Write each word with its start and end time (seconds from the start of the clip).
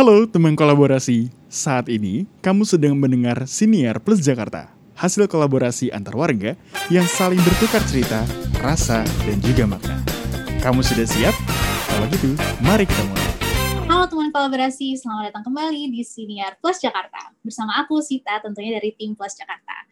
Halo 0.00 0.24
teman 0.24 0.56
kolaborasi, 0.56 1.28
saat 1.52 1.84
ini 1.92 2.24
kamu 2.40 2.64
sedang 2.64 2.96
mendengar 2.96 3.44
Siniar 3.44 4.00
Plus 4.00 4.24
Jakarta, 4.24 4.72
hasil 4.96 5.28
kolaborasi 5.28 5.92
antar 5.92 6.16
warga 6.16 6.56
yang 6.88 7.04
saling 7.04 7.36
bertukar 7.44 7.84
cerita, 7.84 8.24
rasa, 8.64 9.04
dan 9.28 9.36
juga 9.44 9.68
makna. 9.68 10.00
Kamu 10.64 10.80
sudah 10.80 11.04
siap? 11.04 11.36
Kalau 11.84 12.08
gitu, 12.16 12.32
mari 12.64 12.88
kita 12.88 13.04
mulai. 13.12 13.28
Halo 13.92 14.08
teman 14.08 14.32
kolaborasi, 14.32 14.96
selamat 14.96 15.36
datang 15.36 15.52
kembali 15.52 15.92
di 15.92 16.00
Siniar 16.00 16.56
Plus 16.64 16.80
Jakarta. 16.80 17.36
Bersama 17.44 17.76
aku, 17.84 18.00
Sita, 18.00 18.40
tentunya 18.40 18.80
dari 18.80 18.96
tim 18.96 19.12
Plus 19.12 19.36
Jakarta. 19.36 19.84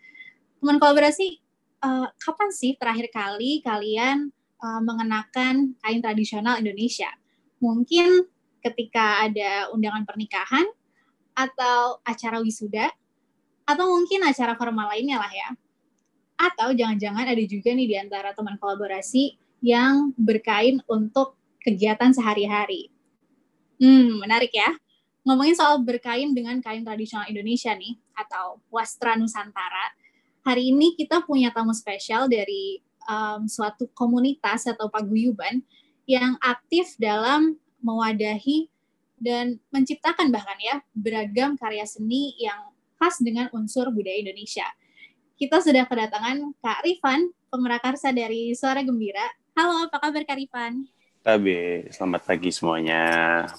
Teman 0.56 0.80
kolaborasi, 0.80 1.36
uh, 1.84 2.08
kapan 2.16 2.48
sih 2.48 2.80
terakhir 2.80 3.12
kali 3.12 3.60
kalian 3.60 4.32
uh, 4.56 4.80
mengenakan 4.80 5.76
kain 5.84 6.00
tradisional 6.00 6.56
Indonesia? 6.56 7.12
Mungkin 7.60 8.37
ketika 8.64 9.24
ada 9.26 9.70
undangan 9.74 10.04
pernikahan 10.04 10.66
atau 11.34 12.02
acara 12.02 12.42
wisuda 12.42 12.90
atau 13.68 13.84
mungkin 13.86 14.24
acara 14.26 14.56
formal 14.58 14.90
lainnya 14.90 15.20
lah 15.20 15.30
ya. 15.30 15.48
Atau 16.38 16.74
jangan-jangan 16.74 17.26
ada 17.26 17.42
juga 17.44 17.74
nih 17.74 17.86
di 17.86 17.96
antara 17.98 18.30
teman 18.34 18.56
kolaborasi 18.56 19.38
yang 19.62 20.14
berkain 20.14 20.78
untuk 20.86 21.34
kegiatan 21.62 22.14
sehari-hari. 22.14 22.94
Hmm, 23.78 24.22
menarik 24.22 24.54
ya. 24.54 24.70
Ngomongin 25.26 25.58
soal 25.58 25.82
berkain 25.82 26.32
dengan 26.32 26.62
kain 26.62 26.86
tradisional 26.86 27.28
Indonesia 27.28 27.74
nih, 27.74 27.98
atau 28.18 28.58
wastra 28.72 29.14
Nusantara, 29.14 29.94
hari 30.42 30.74
ini 30.74 30.98
kita 30.98 31.22
punya 31.22 31.54
tamu 31.54 31.70
spesial 31.70 32.26
dari 32.26 32.82
um, 33.06 33.46
suatu 33.46 33.86
komunitas 33.94 34.66
atau 34.66 34.90
paguyuban 34.90 35.62
yang 36.08 36.34
aktif 36.42 36.96
dalam 36.98 37.60
mewadahi 37.82 38.70
dan 39.18 39.58
menciptakan 39.74 40.30
bahkan 40.30 40.58
ya 40.62 40.78
beragam 40.94 41.58
karya 41.58 41.82
seni 41.84 42.38
yang 42.38 42.70
khas 42.98 43.18
dengan 43.22 43.50
unsur 43.54 43.90
budaya 43.90 44.18
Indonesia. 44.18 44.66
Kita 45.38 45.62
sudah 45.62 45.86
kedatangan 45.86 46.50
Kak 46.58 46.82
Rifan, 46.82 47.30
pemerakarsa 47.46 48.10
dari 48.10 48.50
Suara 48.58 48.82
Gembira. 48.82 49.22
Halo, 49.54 49.86
apa 49.86 50.02
kabar 50.02 50.26
Kak 50.26 50.34
Rifan? 50.34 50.82
Tabe, 51.22 51.86
selamat 51.94 52.26
pagi 52.26 52.50
semuanya. 52.50 53.02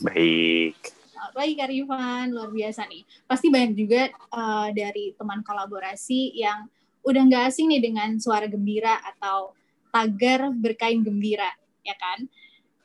Baik. 0.03 0.75
Selamat 1.15 1.33
pagi 1.35 1.53
Kak 1.55 1.69
Rifan, 1.71 2.25
luar 2.35 2.51
biasa 2.51 2.83
nih. 2.83 3.03
Pasti 3.23 3.47
banyak 3.47 3.73
juga 3.79 4.11
uh, 4.31 4.67
dari 4.75 5.15
teman 5.15 5.39
kolaborasi 5.39 6.35
yang 6.35 6.67
udah 7.07 7.21
nggak 7.31 7.47
asing 7.47 7.71
nih 7.71 7.79
dengan 7.79 8.19
Suara 8.19 8.51
Gembira 8.51 8.99
atau 8.99 9.55
tagar 9.87 10.51
berkain 10.51 10.99
gembira, 10.99 11.49
ya 11.81 11.95
kan? 11.95 12.27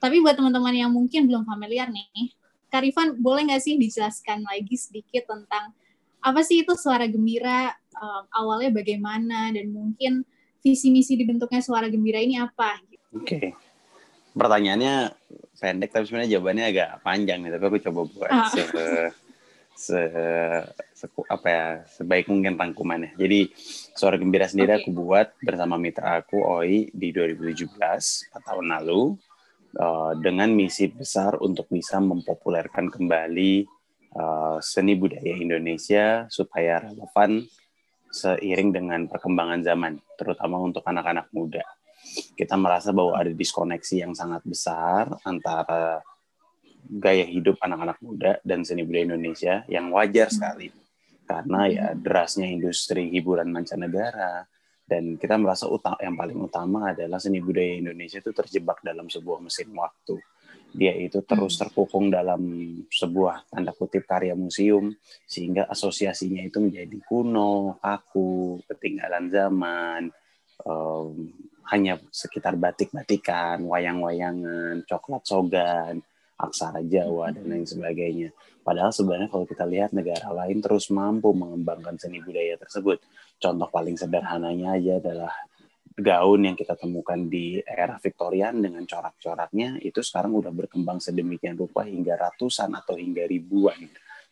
Tapi 0.05 0.21
buat 0.21 0.37
teman-teman 0.37 0.77
yang 0.77 0.93
mungkin 0.93 1.25
belum 1.25 1.49
familiar 1.49 1.89
nih, 1.89 2.29
Karifan 2.69 3.17
boleh 3.17 3.49
nggak 3.49 3.63
sih 3.65 3.81
dijelaskan 3.81 4.45
lagi 4.45 4.77
sedikit 4.77 5.25
tentang 5.25 5.73
apa 6.21 6.45
sih 6.45 6.61
itu 6.61 6.77
suara 6.77 7.09
gembira, 7.09 7.73
um, 7.97 8.29
awalnya 8.37 8.69
bagaimana, 8.69 9.49
dan 9.49 9.73
mungkin 9.73 10.29
visi 10.61 10.93
misi 10.93 11.17
dibentuknya 11.17 11.65
suara 11.65 11.89
gembira 11.89 12.21
ini 12.21 12.37
apa? 12.37 12.85
Oke, 13.17 13.17
okay. 13.17 13.47
pertanyaannya 14.37 15.17
pendek 15.57 15.89
tapi 15.89 16.05
sebenarnya 16.05 16.37
jawabannya 16.37 16.65
agak 16.69 16.91
panjang 17.01 17.41
nih, 17.41 17.53
tapi 17.57 17.65
aku 17.65 17.79
coba 17.89 18.01
buat 18.05 18.29
ah. 18.29 18.49
se, 18.53 18.63
se, 19.73 20.01
se 20.93 21.05
apa 21.33 21.49
ya 21.49 21.65
sebaik 21.97 22.29
mungkin 22.29 22.61
rangkumannya. 22.61 23.17
Jadi 23.17 23.49
suara 23.97 24.21
gembira 24.21 24.45
sendiri 24.45 24.77
okay. 24.77 24.81
aku 24.85 24.91
buat 24.93 25.33
bersama 25.41 25.81
mitra 25.81 26.21
aku 26.21 26.45
Oi 26.45 26.93
di 26.93 27.09
2017, 27.09 27.73
4 27.73 28.49
tahun 28.53 28.69
lalu 28.69 29.17
uh, 29.79 30.13
dengan 30.19 30.51
misi 30.55 30.91
besar 30.91 31.39
untuk 31.43 31.71
bisa 31.71 31.99
mempopulerkan 31.99 32.91
kembali 32.91 33.67
uh, 34.17 34.59
seni 34.63 34.95
budaya 34.99 35.35
Indonesia 35.35 36.31
supaya 36.31 36.83
relevan 36.83 37.45
seiring 38.15 38.71
dengan 38.71 39.01
perkembangan 39.11 39.61
zaman, 39.67 39.99
terutama 40.15 40.63
untuk 40.63 40.87
anak-anak 40.87 41.29
muda. 41.35 41.67
Kita 42.39 42.55
merasa 42.55 42.95
bahwa 42.95 43.19
ada 43.19 43.33
diskoneksi 43.35 44.07
yang 44.07 44.15
sangat 44.15 44.47
besar 44.47 45.19
antara 45.27 45.99
gaya 46.85 47.25
hidup 47.27 47.59
anak-anak 47.59 47.99
muda 48.05 48.33
dan 48.47 48.63
seni 48.63 48.87
budaya 48.87 49.15
Indonesia 49.15 49.65
yang 49.67 49.91
wajar 49.91 50.31
sekali 50.31 50.71
karena 51.25 51.61
ya 51.73 51.87
derasnya 51.97 52.47
industri 52.49 53.09
hiburan 53.09 53.49
mancanegara, 53.49 54.45
dan 54.85 55.17
kita 55.17 55.41
merasa 55.41 55.65
utama, 55.65 55.97
yang 56.05 56.13
paling 56.13 56.39
utama 56.45 56.93
adalah 56.93 57.17
seni 57.17 57.41
budaya 57.41 57.81
Indonesia 57.81 58.21
itu 58.21 58.33
terjebak 58.37 58.85
dalam 58.85 59.09
sebuah 59.09 59.41
mesin 59.41 59.73
waktu. 59.73 60.21
Dia 60.75 60.93
itu 60.99 61.23
terus 61.25 61.55
hmm. 61.57 61.61
terkukung 61.65 62.11
dalam 62.11 62.43
sebuah 62.91 63.49
tanda 63.49 63.73
kutip 63.73 64.05
karya 64.05 64.35
museum 64.37 64.93
sehingga 65.25 65.71
asosiasinya 65.71 66.43
itu 66.45 66.59
menjadi 66.61 66.99
kuno, 67.07 67.79
kaku, 67.79 68.61
ketinggalan 68.69 69.31
zaman, 69.31 70.03
um, 70.67 71.31
hanya 71.71 71.97
sekitar 72.13 72.61
batik-batikan, 72.61 73.65
wayang-wayangan, 73.65 74.85
coklat 74.85 75.25
sogan, 75.25 76.05
aksara 76.35 76.83
Jawa 76.83 77.31
dan 77.31 77.47
lain 77.47 77.67
sebagainya. 77.67 78.35
Padahal 78.65 78.91
sebenarnya 78.91 79.29
kalau 79.29 79.45
kita 79.45 79.69
lihat 79.69 79.93
negara 79.93 80.33
lain 80.33 80.59
terus 80.65 80.89
mampu 80.89 81.31
mengembangkan 81.37 82.01
seni 82.01 82.25
budaya 82.25 82.57
tersebut 82.57 82.99
Contoh 83.45 83.69
paling 83.69 83.97
sederhananya 83.99 84.79
aja 84.79 84.97
adalah 85.05 85.33
gaun 85.95 86.49
yang 86.49 86.57
kita 86.59 86.75
temukan 86.75 87.19
di 87.29 87.63
era 87.63 88.01
Victorian 88.01 88.59
dengan 88.59 88.83
corak-coraknya 88.89 89.79
itu 89.85 90.03
sekarang 90.03 90.35
udah 90.35 90.51
berkembang 90.51 90.99
sedemikian 90.99 91.55
rupa 91.55 91.87
hingga 91.87 92.19
ratusan 92.19 92.73
atau 92.75 92.99
hingga 92.99 93.29
ribuan 93.29 93.79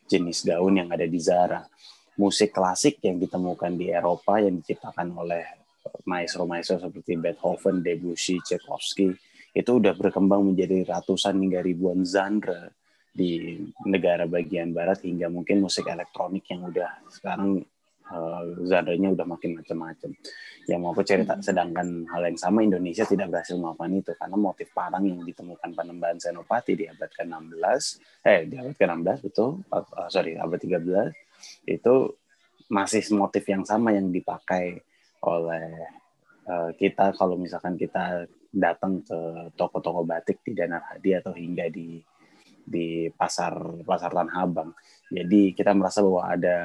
jenis 0.08 0.48
gaun 0.48 0.80
yang 0.80 0.88
ada 0.90 1.06
di 1.06 1.20
Zara. 1.20 1.62
Musik 2.16 2.52
klasik 2.56 3.00
yang 3.04 3.16
ditemukan 3.16 3.72
di 3.72 3.88
Eropa 3.88 4.36
yang 4.36 4.60
diciptakan 4.60 5.12
oleh 5.16 5.44
maestro-maestro 6.08 6.80
seperti 6.80 7.16
Beethoven, 7.16 7.80
Debussy, 7.80 8.40
Tchaikovsky 8.44 9.12
itu 9.52 9.70
udah 9.76 9.92
berkembang 9.92 10.48
menjadi 10.48 10.88
ratusan 10.88 11.36
hingga 11.36 11.60
ribuan 11.60 12.08
genre 12.08 12.72
di 13.12 13.60
negara 13.84 14.24
bagian 14.24 14.72
barat 14.72 15.04
hingga 15.04 15.28
mungkin 15.28 15.60
musik 15.60 15.84
elektronik 15.84 16.48
yang 16.48 16.72
udah 16.72 16.88
sekarang 17.12 17.60
uh, 18.08 18.42
genre-nya 18.64 19.12
udah 19.12 19.26
makin 19.28 19.60
macam-macam. 19.60 20.10
Yang 20.64 20.78
mau 20.80 20.96
aku 20.96 21.02
cerita, 21.04 21.36
hmm. 21.36 21.44
sedangkan 21.44 21.88
hal 22.08 22.22
yang 22.32 22.38
sama 22.40 22.64
Indonesia 22.64 23.04
tidak 23.04 23.28
berhasil 23.28 23.60
melakukan 23.60 23.92
itu 23.92 24.12
karena 24.16 24.36
motif 24.40 24.68
parang 24.72 25.04
yang 25.04 25.20
ditemukan 25.20 25.70
Panembahan 25.76 26.18
Senopati 26.22 26.72
di 26.72 26.88
abad 26.88 27.10
ke-16, 27.12 27.82
eh 28.24 28.40
di 28.48 28.54
abad 28.56 28.74
ke-16 28.80 29.18
betul, 29.28 29.60
uh, 29.68 30.08
sorry 30.08 30.40
abad 30.40 30.56
13 30.56 31.68
itu 31.68 31.94
masih 32.72 33.04
motif 33.12 33.44
yang 33.44 33.68
sama 33.68 33.92
yang 33.92 34.08
dipakai 34.08 34.80
oleh 35.28 35.66
uh, 36.48 36.70
kita 36.72 37.12
kalau 37.12 37.36
misalkan 37.36 37.76
kita 37.76 38.24
datang 38.52 39.00
ke 39.00 39.48
toko-toko 39.56 40.04
batik 40.04 40.44
di 40.44 40.52
Danar 40.52 40.84
Hadi 40.92 41.16
atau 41.16 41.32
hingga 41.32 41.72
di 41.72 41.96
di 42.62 43.10
pasar 43.10 43.82
pasar 43.82 44.12
Tanah 44.12 44.36
Abang. 44.38 44.70
Jadi 45.10 45.56
kita 45.56 45.72
merasa 45.74 46.04
bahwa 46.04 46.28
ada 46.28 46.56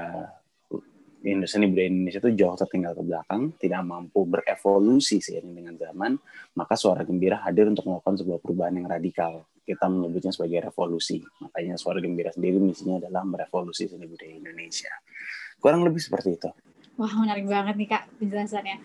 seni 1.43 1.65
budaya 1.67 1.89
Indonesia 1.89 2.21
itu 2.23 2.31
jauh 2.37 2.55
tertinggal 2.55 2.93
ke 2.93 3.03
belakang, 3.03 3.41
tidak 3.57 3.81
mampu 3.83 4.23
berevolusi 4.23 5.19
seiring 5.19 5.53
dengan 5.57 5.75
zaman, 5.75 6.15
maka 6.55 6.77
suara 6.77 7.03
gembira 7.03 7.41
hadir 7.41 7.67
untuk 7.67 7.89
melakukan 7.89 8.21
sebuah 8.21 8.39
perubahan 8.39 8.79
yang 8.79 8.87
radikal. 8.87 9.43
Kita 9.67 9.91
menyebutnya 9.91 10.31
sebagai 10.31 10.71
revolusi. 10.71 11.19
Makanya 11.43 11.75
suara 11.75 11.99
gembira 11.99 12.31
sendiri 12.31 12.55
misinya 12.61 13.03
adalah 13.03 13.27
merevolusi 13.27 13.91
seni 13.91 14.07
budaya 14.07 14.39
Indonesia. 14.39 14.93
Kurang 15.59 15.83
lebih 15.83 15.99
seperti 15.99 16.39
itu. 16.39 16.49
Wah, 16.95 17.11
menarik 17.19 17.45
banget 17.45 17.75
nih 17.75 17.89
Kak 17.91 18.03
penjelasannya. 18.23 18.77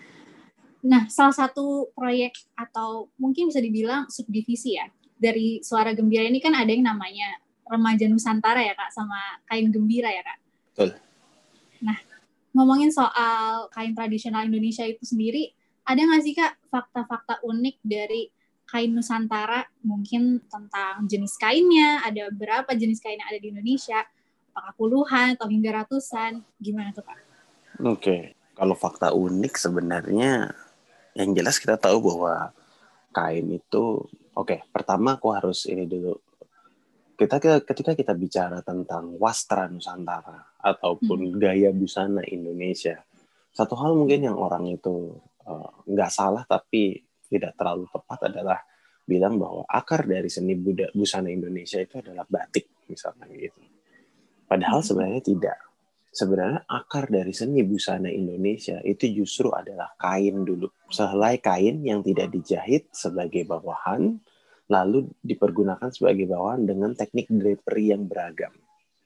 Nah, 0.82 1.06
salah 1.06 1.34
satu 1.34 1.94
proyek 1.94 2.34
atau 2.58 3.06
mungkin 3.14 3.54
bisa 3.54 3.62
dibilang 3.62 4.10
subdivisi 4.10 4.74
ya, 4.74 4.90
dari 5.14 5.62
suara 5.62 5.94
gembira 5.94 6.26
ini 6.26 6.42
kan 6.42 6.58
ada 6.58 6.70
yang 6.70 6.82
namanya 6.82 7.38
Remaja 7.62 8.10
Nusantara 8.10 8.58
ya 8.58 8.74
Kak, 8.74 8.90
sama 8.90 9.38
Kain 9.46 9.70
Gembira 9.70 10.10
ya 10.10 10.26
Kak. 10.26 10.38
Betul. 10.74 10.90
Nah, 11.86 11.98
ngomongin 12.50 12.90
soal 12.90 13.70
kain 13.70 13.94
tradisional 13.94 14.46
Indonesia 14.46 14.82
itu 14.82 15.06
sendiri, 15.06 15.54
ada 15.82 15.98
nggak 15.98 16.22
sih 16.22 16.34
kak 16.34 16.54
fakta-fakta 16.70 17.42
unik 17.42 17.76
dari 17.82 18.30
kain 18.66 18.94
Nusantara? 18.94 19.66
Mungkin 19.82 20.46
tentang 20.46 21.06
jenis 21.06 21.38
kainnya, 21.38 22.02
ada 22.06 22.30
berapa 22.30 22.70
jenis 22.74 23.02
kain 23.02 23.18
yang 23.18 23.28
ada 23.28 23.38
di 23.38 23.50
Indonesia? 23.50 24.02
Apakah 24.52 24.72
puluhan 24.78 25.26
atau 25.38 25.48
hingga 25.48 25.70
ratusan? 25.82 26.44
Gimana 26.60 26.90
tuh 26.94 27.02
kak? 27.06 27.18
Oke, 27.82 27.98
okay. 27.98 28.20
kalau 28.54 28.76
fakta 28.76 29.10
unik 29.16 29.54
sebenarnya 29.56 30.52
yang 31.16 31.36
jelas 31.36 31.60
kita 31.60 31.76
tahu 31.76 32.00
bahwa 32.00 32.52
kain 33.12 33.48
itu, 33.52 34.04
oke, 34.32 34.48
okay, 34.48 34.60
pertama 34.72 35.20
aku 35.20 35.32
harus 35.36 35.68
ini 35.68 35.84
dulu 35.84 36.16
kita 37.22 37.38
ketika 37.62 37.92
kita 37.94 38.12
bicara 38.18 38.58
tentang 38.66 39.14
wastra 39.20 39.70
Nusantara 39.70 40.58
ataupun 40.58 41.30
hmm. 41.30 41.38
gaya 41.38 41.70
busana 41.70 42.24
Indonesia, 42.26 42.98
satu 43.54 43.78
hal 43.78 43.94
mungkin 43.94 44.26
yang 44.26 44.36
orang 44.38 44.66
itu 44.66 45.14
eh, 45.46 45.70
nggak 45.86 46.10
uh, 46.10 46.14
salah 46.14 46.42
tapi 46.48 46.98
tidak 47.30 47.54
terlalu 47.54 47.86
tepat 47.88 48.28
adalah 48.28 48.58
bilang 49.06 49.38
bahwa 49.38 49.66
akar 49.66 50.06
dari 50.06 50.30
seni 50.30 50.54
busana 50.94 51.30
Indonesia 51.30 51.78
itu 51.78 52.00
adalah 52.02 52.26
batik 52.26 52.86
misalnya 52.90 53.28
gitu. 53.30 53.60
Padahal 54.46 54.80
hmm. 54.82 54.88
sebenarnya 54.88 55.22
tidak. 55.22 55.58
Sebenarnya 56.12 56.68
akar 56.68 57.08
dari 57.08 57.32
seni 57.32 57.64
busana 57.64 58.12
Indonesia 58.12 58.76
itu 58.84 59.24
justru 59.24 59.48
adalah 59.48 59.96
kain 59.96 60.44
dulu. 60.44 60.68
Sehelai 60.92 61.40
kain 61.40 61.80
yang 61.80 62.04
tidak 62.04 62.28
dijahit 62.28 62.92
sebagai 62.92 63.48
bawahan, 63.48 64.20
lalu 64.68 65.08
dipergunakan 65.24 65.88
sebagai 65.88 66.28
bawahan 66.28 66.68
dengan 66.68 66.92
teknik 66.92 67.32
drapery 67.32 67.96
yang 67.96 68.04
beragam. 68.04 68.52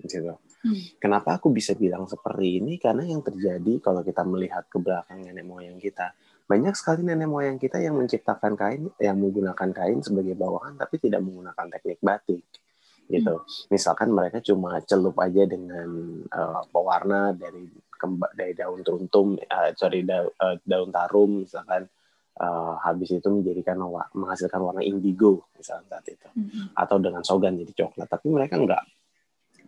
Gitu. 0.02 0.18
Hmm. 0.26 0.82
Kenapa 0.98 1.38
aku 1.38 1.54
bisa 1.54 1.78
bilang 1.78 2.10
seperti 2.10 2.58
ini? 2.58 2.74
Karena 2.74 3.06
yang 3.06 3.22
terjadi 3.22 3.78
kalau 3.78 4.02
kita 4.02 4.26
melihat 4.26 4.66
ke 4.66 4.82
belakang 4.82 5.22
nenek 5.22 5.46
moyang 5.46 5.78
kita, 5.78 6.10
banyak 6.50 6.74
sekali 6.74 7.06
nenek 7.06 7.30
moyang 7.30 7.62
kita 7.62 7.78
yang 7.78 7.94
menciptakan 7.94 8.58
kain, 8.58 8.90
yang 8.98 9.14
menggunakan 9.14 9.70
kain 9.70 10.02
sebagai 10.02 10.34
bawahan, 10.34 10.74
tapi 10.74 10.98
tidak 10.98 11.22
menggunakan 11.22 11.70
teknik 11.70 12.02
batik 12.02 12.42
gitu. 13.06 13.34
Hmm. 13.40 13.66
Misalkan 13.70 14.10
mereka 14.10 14.42
cuma 14.42 14.78
celup 14.82 15.16
aja 15.22 15.46
dengan 15.46 15.88
uh, 16.30 16.62
pewarna 16.70 17.32
dari 17.32 17.70
kemba, 17.96 18.28
dari 18.34 18.52
daun 18.52 18.82
teruntum, 18.82 19.38
uh, 19.38 19.70
sorry 19.78 20.02
da, 20.02 20.26
uh, 20.26 20.56
daun 20.66 20.90
tarum 20.90 21.46
misalkan 21.46 21.86
uh, 22.42 22.74
habis 22.82 23.14
itu 23.14 23.28
menjadikan 23.30 23.78
menghasilkan 24.12 24.60
warna 24.60 24.82
indigo 24.82 25.46
misalnya 25.54 25.96
saat 25.96 26.06
itu, 26.10 26.28
hmm. 26.34 26.76
atau 26.76 26.96
dengan 26.98 27.22
sogan 27.22 27.56
jadi 27.56 27.72
coklat. 27.86 28.08
Tapi 28.10 28.26
mereka 28.28 28.58
nggak 28.58 28.82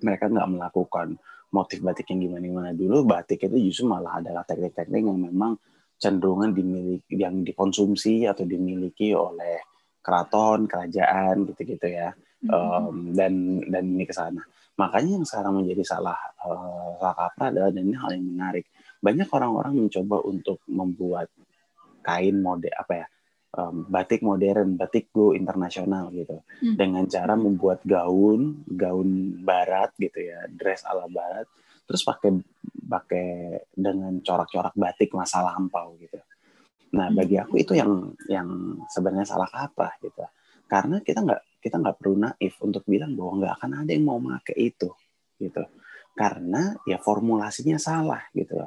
mereka 0.03 0.25
nggak 0.31 0.49
melakukan 0.55 1.09
motif 1.49 1.81
batik 1.81 2.13
yang 2.13 2.21
gimana 2.29 2.45
gimana 2.45 2.71
dulu. 2.77 3.07
Batik 3.07 3.49
itu 3.49 3.57
justru 3.71 3.89
malah 3.89 4.21
adalah 4.21 4.45
teknik-teknik 4.45 5.03
yang 5.03 5.19
memang 5.19 5.57
cenderungan 5.99 6.55
dimiliki 6.55 7.19
yang 7.19 7.43
dikonsumsi 7.43 8.23
atau 8.31 8.47
dimiliki 8.47 9.11
oleh 9.17 9.59
keraton, 9.99 10.71
kerajaan 10.71 11.43
gitu-gitu 11.51 11.91
ya 11.91 12.15
um, 12.47 13.11
dan 13.17 13.59
dan 13.67 13.85
ini 13.99 14.07
ke 14.07 14.15
sana. 14.15 14.45
Makanya 14.79 15.19
yang 15.19 15.27
sekarang 15.27 15.59
menjadi 15.59 15.83
salah 15.83 16.19
uh, 16.47 16.95
salah 17.03 17.17
kaprah 17.19 17.51
adalah 17.51 17.71
dan 17.75 17.83
ini 17.83 17.97
hal 17.99 18.15
yang 18.15 18.27
menarik. 18.31 18.71
Banyak 19.03 19.27
orang-orang 19.31 19.75
mencoba 19.75 20.23
untuk 20.23 20.63
membuat 20.71 21.31
kain 22.03 22.39
mode 22.39 22.71
apa 22.71 22.93
ya 22.95 23.07
um, 23.59 23.87
batik 23.89 24.21
modern, 24.23 24.79
batik 24.79 25.11
go 25.11 25.33
internasional 25.35 26.13
gitu, 26.13 26.41
hmm. 26.63 26.77
dengan 26.77 27.05
cara 27.09 27.35
membuat 27.35 27.83
gaun 27.83 28.63
gaun 28.69 29.41
barat 29.43 29.95
gitu 29.99 30.19
ya, 30.21 30.47
dress 30.51 30.85
ala 30.85 31.09
barat, 31.09 31.47
terus 31.89 32.05
pakai 32.05 32.39
pakai 32.89 33.29
dengan 33.73 34.21
corak-corak 34.21 34.75
batik 34.77 35.13
masa 35.17 35.45
lampau 35.45 35.97
gitu. 36.01 36.19
Nah 36.95 37.13
bagi 37.13 37.37
aku 37.37 37.61
itu 37.61 37.77
yang 37.77 38.15
yang 38.29 38.49
sebenarnya 38.89 39.29
salah 39.29 39.49
kaprah 39.49 39.93
gitu, 40.01 40.25
karena 40.69 41.01
kita 41.05 41.25
nggak 41.25 41.43
kita 41.59 41.77
nggak 41.83 41.97
perlu 41.99 42.15
naif 42.23 42.55
untuk 42.63 42.83
bilang 42.87 43.15
bahwa 43.19 43.45
nggak 43.45 43.53
akan 43.59 43.71
ada 43.85 43.91
yang 43.91 44.05
mau 44.07 44.19
pakai 44.19 44.57
itu 44.59 44.91
gitu. 45.39 45.63
Karena 46.19 46.75
ya 46.83 46.99
formulasinya 46.99 47.79
salah 47.79 48.23
gitu 48.35 48.59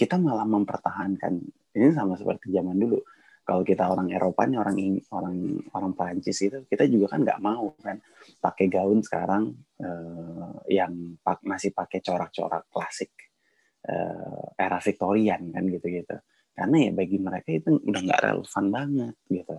kita 0.00 0.16
malah 0.16 0.48
mempertahankan 0.48 1.32
ini 1.76 1.92
sama 1.92 2.16
seperti 2.16 2.48
zaman 2.56 2.72
dulu. 2.80 3.04
Kalau 3.44 3.60
kita 3.60 3.84
orang 3.92 4.08
Eropa 4.08 4.48
nih 4.48 4.56
orang 4.56 4.76
orang 5.12 5.36
orang 5.76 5.92
Prancis 5.92 6.40
itu 6.40 6.64
kita 6.64 6.88
juga 6.88 7.12
kan 7.12 7.20
nggak 7.20 7.40
mau 7.44 7.76
kan. 7.76 8.00
Pakai 8.40 8.72
gaun 8.72 9.04
sekarang 9.04 9.52
eh, 9.76 10.52
yang 10.72 11.20
pak, 11.20 11.44
masih 11.44 11.76
pakai 11.76 12.00
corak-corak 12.00 12.72
klasik 12.72 13.12
eh, 13.84 14.44
era 14.56 14.80
Victorian 14.80 15.52
kan 15.52 15.64
gitu-gitu. 15.68 16.16
Karena 16.56 16.76
ya 16.80 16.90
bagi 16.96 17.18
mereka 17.20 17.50
itu 17.52 17.76
udah 17.76 18.00
nggak 18.00 18.22
relevan 18.24 18.64
banget 18.72 19.14
gitu. 19.28 19.56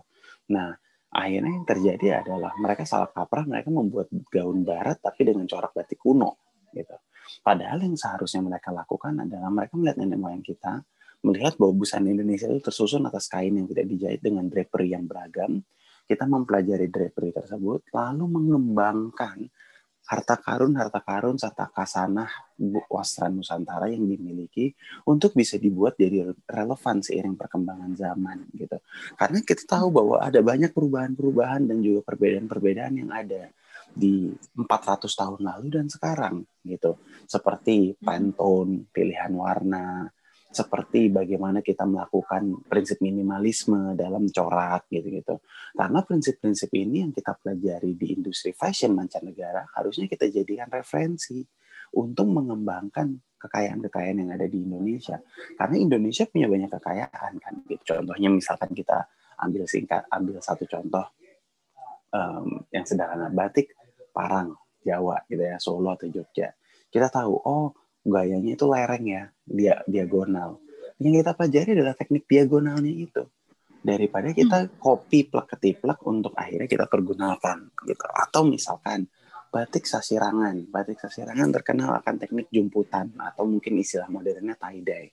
Nah 0.50 0.74
akhirnya 1.12 1.52
yang 1.52 1.68
terjadi 1.68 2.24
adalah 2.24 2.56
mereka 2.56 2.88
salah 2.88 3.12
kaprah 3.12 3.44
mereka 3.44 3.68
membuat 3.68 4.08
gaun 4.32 4.64
barat 4.64 4.98
tapi 5.04 5.28
dengan 5.28 5.44
corak 5.46 5.76
batik 5.76 6.00
kuno 6.00 6.56
gitu. 6.72 6.96
Padahal 7.44 7.84
yang 7.84 7.96
seharusnya 7.96 8.42
mereka 8.44 8.72
lakukan 8.72 9.16
adalah 9.28 9.52
mereka 9.52 9.76
melihat 9.76 9.98
nenek 10.00 10.20
moyang 10.20 10.44
kita 10.44 10.84
melihat 11.22 11.54
bahwa 11.58 11.74
busana 11.78 12.10
Indonesia 12.10 12.50
itu 12.50 12.62
tersusun 12.62 13.06
atas 13.06 13.30
kain 13.30 13.54
yang 13.54 13.70
tidak 13.70 13.86
dijahit 13.86 14.22
dengan 14.26 14.50
drapery 14.50 14.94
yang 14.94 15.06
beragam. 15.06 15.62
Kita 16.10 16.26
mempelajari 16.28 16.90
drapery 16.90 17.32
tersebut 17.32 17.88
lalu 17.94 18.26
mengembangkan 18.26 19.48
harta 20.12 20.36
karun 20.36 20.76
harta 20.76 21.00
karun 21.00 21.40
serta 21.40 21.72
kasanah 21.72 22.28
wastra 22.92 23.32
Nusantara 23.32 23.88
yang 23.88 24.04
dimiliki 24.04 24.76
untuk 25.08 25.32
bisa 25.32 25.56
dibuat 25.56 25.96
jadi 25.96 26.36
relevan 26.52 27.00
seiring 27.00 27.40
perkembangan 27.40 27.96
zaman 27.96 28.52
gitu. 28.52 28.76
Karena 29.16 29.40
kita 29.40 29.64
tahu 29.64 29.88
bahwa 29.88 30.20
ada 30.20 30.44
banyak 30.44 30.76
perubahan-perubahan 30.76 31.64
dan 31.64 31.80
juga 31.80 32.04
perbedaan-perbedaan 32.04 32.94
yang 33.00 33.12
ada 33.16 33.56
di 33.92 34.28
400 34.56 35.08
tahun 35.08 35.42
lalu 35.48 35.68
dan 35.72 35.88
sekarang 35.88 36.44
gitu. 36.68 37.00
Seperti 37.24 37.96
hmm. 37.96 38.04
pantone, 38.04 38.92
pilihan 38.92 39.32
warna, 39.32 40.12
seperti 40.52 41.08
bagaimana 41.08 41.64
kita 41.64 41.88
melakukan 41.88 42.68
prinsip 42.68 43.00
minimalisme 43.00 43.96
dalam 43.96 44.28
corak 44.28 44.92
gitu-gitu. 44.92 45.40
Karena 45.72 46.04
prinsip-prinsip 46.04 46.68
ini 46.76 47.08
yang 47.08 47.16
kita 47.16 47.40
pelajari 47.40 47.96
di 47.96 48.20
industri 48.20 48.52
fashion 48.52 48.92
mancanegara 48.92 49.72
harusnya 49.80 50.12
kita 50.12 50.28
jadikan 50.28 50.68
referensi 50.68 51.40
untuk 51.96 52.28
mengembangkan 52.28 53.16
kekayaan-kekayaan 53.40 54.28
yang 54.28 54.32
ada 54.36 54.46
di 54.46 54.60
Indonesia. 54.60 55.18
Karena 55.56 55.76
Indonesia 55.80 56.28
punya 56.28 56.52
banyak 56.52 56.70
kekayaan 56.70 57.32
kan. 57.40 57.54
Gitu. 57.66 57.84
Contohnya 57.88 58.30
misalkan 58.30 58.76
kita 58.76 59.08
ambil 59.42 59.64
singkat, 59.66 60.04
ambil 60.12 60.38
satu 60.44 60.68
contoh 60.68 61.08
um, 62.12 62.62
yang 62.70 62.84
sederhana 62.84 63.32
batik 63.32 63.74
Parang 64.12 64.52
Jawa 64.84 65.24
gitu 65.32 65.42
ya 65.42 65.56
Solo 65.58 65.96
atau 65.96 66.12
Jogja. 66.12 66.52
Kita 66.92 67.08
tahu 67.08 67.34
oh 67.48 67.81
gayanya 68.02 68.58
itu 68.58 68.66
lereng 68.66 69.06
ya, 69.06 69.24
dia 69.46 69.76
diagonal. 69.86 70.62
Yang 71.02 71.26
kita 71.26 71.32
pelajari 71.34 71.70
adalah 71.78 71.96
teknik 71.98 72.24
diagonalnya 72.30 72.94
itu. 72.94 73.24
Daripada 73.82 74.30
kita 74.30 74.58
hmm. 74.70 74.72
copy 74.78 75.20
plak 75.26 75.58
ketiplak 75.58 76.00
untuk 76.06 76.38
akhirnya 76.38 76.70
kita 76.70 76.86
pergunakan 76.86 77.58
gitu. 77.82 78.06
Atau 78.14 78.46
misalkan 78.46 79.10
batik 79.50 79.90
sasirangan. 79.90 80.70
Batik 80.70 81.02
sasirangan 81.02 81.50
terkenal 81.50 81.98
akan 81.98 82.16
teknik 82.22 82.54
jumputan 82.54 83.10
atau 83.18 83.50
mungkin 83.50 83.82
istilah 83.82 84.06
modernnya 84.14 84.54
tie 84.54 84.82
dye 84.86 85.10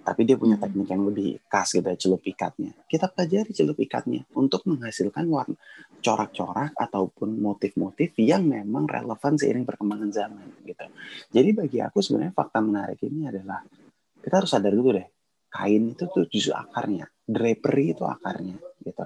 tapi 0.00 0.24
dia 0.24 0.36
punya 0.40 0.56
hmm. 0.56 0.64
teknik 0.64 0.88
yang 0.88 1.02
lebih 1.04 1.28
khas 1.46 1.76
gitu 1.76 1.84
ya, 1.84 1.96
celup 1.96 2.22
ikatnya. 2.24 2.72
Kita 2.88 3.06
pelajari 3.12 3.50
celup 3.52 3.76
ikatnya 3.76 4.24
untuk 4.36 4.64
menghasilkan 4.64 5.24
warna 5.28 5.56
corak-corak 6.00 6.72
ataupun 6.74 7.36
motif-motif 7.36 8.16
yang 8.16 8.48
memang 8.48 8.88
relevan 8.88 9.36
seiring 9.36 9.68
perkembangan 9.68 10.10
zaman 10.10 10.46
gitu. 10.64 10.84
Jadi 11.30 11.50
bagi 11.52 11.78
aku 11.84 12.00
sebenarnya 12.00 12.32
fakta 12.32 12.58
menarik 12.64 13.00
ini 13.04 13.28
adalah 13.28 13.60
kita 14.20 14.34
harus 14.40 14.50
sadar 14.50 14.72
dulu 14.72 14.96
deh, 14.96 15.08
kain 15.52 15.92
itu 15.92 16.04
tuh 16.08 16.24
justru 16.28 16.56
akarnya, 16.56 17.08
drapery 17.28 17.92
itu 17.92 18.04
akarnya 18.04 18.56
gitu. 18.80 19.04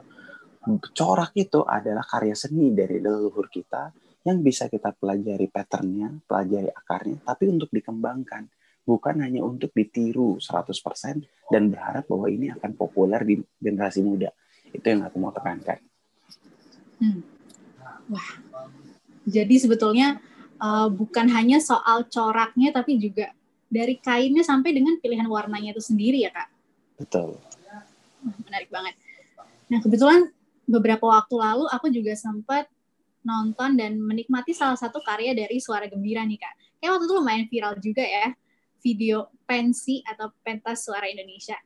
Corak 0.97 1.37
itu 1.37 1.61
adalah 1.61 2.07
karya 2.09 2.33
seni 2.33 2.73
dari 2.73 2.97
leluhur 2.97 3.53
kita 3.53 3.93
yang 4.25 4.41
bisa 4.41 4.73
kita 4.73 4.97
pelajari 4.97 5.53
patternnya, 5.53 6.25
pelajari 6.25 6.73
akarnya, 6.73 7.21
tapi 7.21 7.53
untuk 7.53 7.69
dikembangkan 7.69 8.49
bukan 8.85 9.25
hanya 9.25 9.41
untuk 9.41 9.73
ditiru 9.73 10.37
100% 10.37 11.25
dan 11.49 11.73
berharap 11.73 12.05
bahwa 12.05 12.29
ini 12.29 12.53
akan 12.53 12.71
populer 12.77 13.21
di 13.25 13.35
generasi 13.57 14.05
muda. 14.05 14.29
Itu 14.71 14.85
yang 14.85 15.09
aku 15.09 15.17
mau 15.17 15.33
tekankan. 15.33 15.81
Hmm. 17.01 17.21
Wah, 18.13 18.29
jadi 19.25 19.57
sebetulnya 19.57 20.21
uh, 20.61 20.93
bukan 20.93 21.33
hanya 21.33 21.59
soal 21.59 22.05
coraknya, 22.13 22.77
tapi 22.77 23.01
juga 23.01 23.33
dari 23.73 23.97
kainnya 23.99 24.45
sampai 24.45 24.77
dengan 24.77 25.01
pilihan 25.01 25.27
warnanya 25.27 25.73
itu 25.75 25.83
sendiri 25.83 26.23
ya 26.23 26.31
kak. 26.31 26.49
Betul. 27.01 27.41
Menarik 28.47 28.71
banget. 28.71 28.95
Nah 29.73 29.81
kebetulan 29.81 30.31
beberapa 30.69 31.09
waktu 31.09 31.35
lalu 31.35 31.65
aku 31.73 31.91
juga 31.91 32.15
sempat 32.15 32.71
nonton 33.25 33.75
dan 33.81 33.97
menikmati 33.99 34.53
salah 34.53 34.77
satu 34.77 35.01
karya 35.01 35.33
dari 35.33 35.59
Suara 35.59 35.89
Gembira 35.89 36.23
nih 36.23 36.39
kak. 36.39 36.55
Kayak 36.79 36.91
waktu 37.01 37.05
itu 37.09 37.15
lumayan 37.17 37.47
viral 37.49 37.75
juga 37.81 38.05
ya 38.05 38.37
video 38.85 39.33
pensi 39.49 40.05
atau 40.05 40.29
pentas 40.45 40.85
suara 40.85 41.09
Indonesia. 41.09 41.57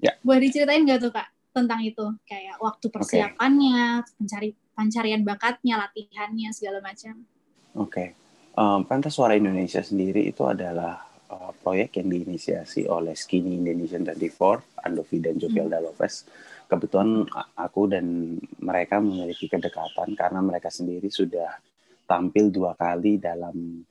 Ya. 0.00 0.16
Boleh 0.24 0.48
diceritain 0.48 0.80
nggak 0.88 1.00
tuh 1.04 1.12
kak 1.12 1.28
tentang 1.52 1.84
itu? 1.84 2.16
Kayak 2.24 2.56
waktu 2.64 2.86
persiapannya, 2.88 4.00
okay. 4.00 4.12
pencari 4.16 4.48
pencarian 4.72 5.22
bakatnya, 5.22 5.76
latihannya 5.76 6.48
segala 6.56 6.80
macam. 6.80 7.28
Oke, 7.76 7.92
okay. 7.92 8.08
um, 8.56 8.88
pentas 8.88 9.12
suara 9.12 9.36
Indonesia 9.36 9.84
sendiri 9.84 10.24
itu 10.24 10.48
adalah 10.48 11.04
uh, 11.28 11.52
proyek 11.60 12.00
yang 12.00 12.08
diinisiasi 12.08 12.88
oleh 12.88 13.12
Skinny 13.12 13.60
Indonesian 13.60 14.04
24, 14.04 14.88
Andovi 14.88 15.16
dan 15.20 15.36
Jovialda 15.36 15.78
hmm. 15.80 15.86
Lopez. 15.92 16.24
Kebetulan 16.68 17.28
aku 17.52 17.84
dan 17.84 18.36
mereka 18.64 18.96
memiliki 18.96 19.44
kedekatan 19.44 20.16
karena 20.16 20.40
mereka 20.40 20.72
sendiri 20.72 21.12
sudah 21.12 21.60
tampil 22.08 22.48
dua 22.48 22.72
kali 22.72 23.20
dalam 23.20 23.84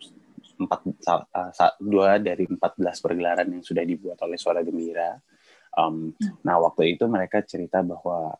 empat 0.62 0.82
uh, 0.86 1.74
dua 1.82 2.22
dari 2.22 2.46
empat 2.46 2.78
belas 2.78 3.02
pergelaran 3.02 3.50
yang 3.50 3.64
sudah 3.66 3.82
dibuat 3.82 4.22
oleh 4.22 4.38
Suara 4.38 4.62
Gembira. 4.62 5.18
Um, 5.72 6.14
nah 6.44 6.60
waktu 6.60 6.96
itu 6.96 7.08
mereka 7.08 7.42
cerita 7.48 7.80
bahwa 7.82 8.36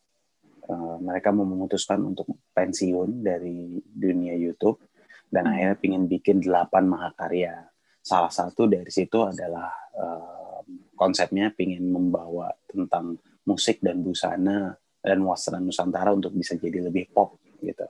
uh, 0.68 0.98
mereka 1.00 1.32
memutuskan 1.32 2.04
untuk 2.04 2.28
pensiun 2.52 3.24
dari 3.24 3.80
dunia 3.82 4.36
YouTube 4.36 4.84
dan 5.32 5.48
hmm. 5.48 5.52
akhirnya 5.56 5.78
ingin 5.88 6.04
bikin 6.12 6.38
delapan 6.44 6.86
mahakarya. 6.86 7.72
Salah 8.02 8.34
satu 8.34 8.66
dari 8.66 8.90
situ 8.90 9.22
adalah 9.22 9.70
uh, 9.96 10.60
konsepnya 10.98 11.54
ingin 11.58 11.90
membawa 11.90 12.50
tentang 12.70 13.18
musik 13.46 13.82
dan 13.82 14.02
busana 14.06 14.78
dan 15.02 15.20
wasra 15.26 15.58
Nusantara 15.58 16.14
untuk 16.14 16.34
bisa 16.38 16.54
jadi 16.58 16.78
lebih 16.86 17.10
pop 17.10 17.42
gitu 17.62 17.86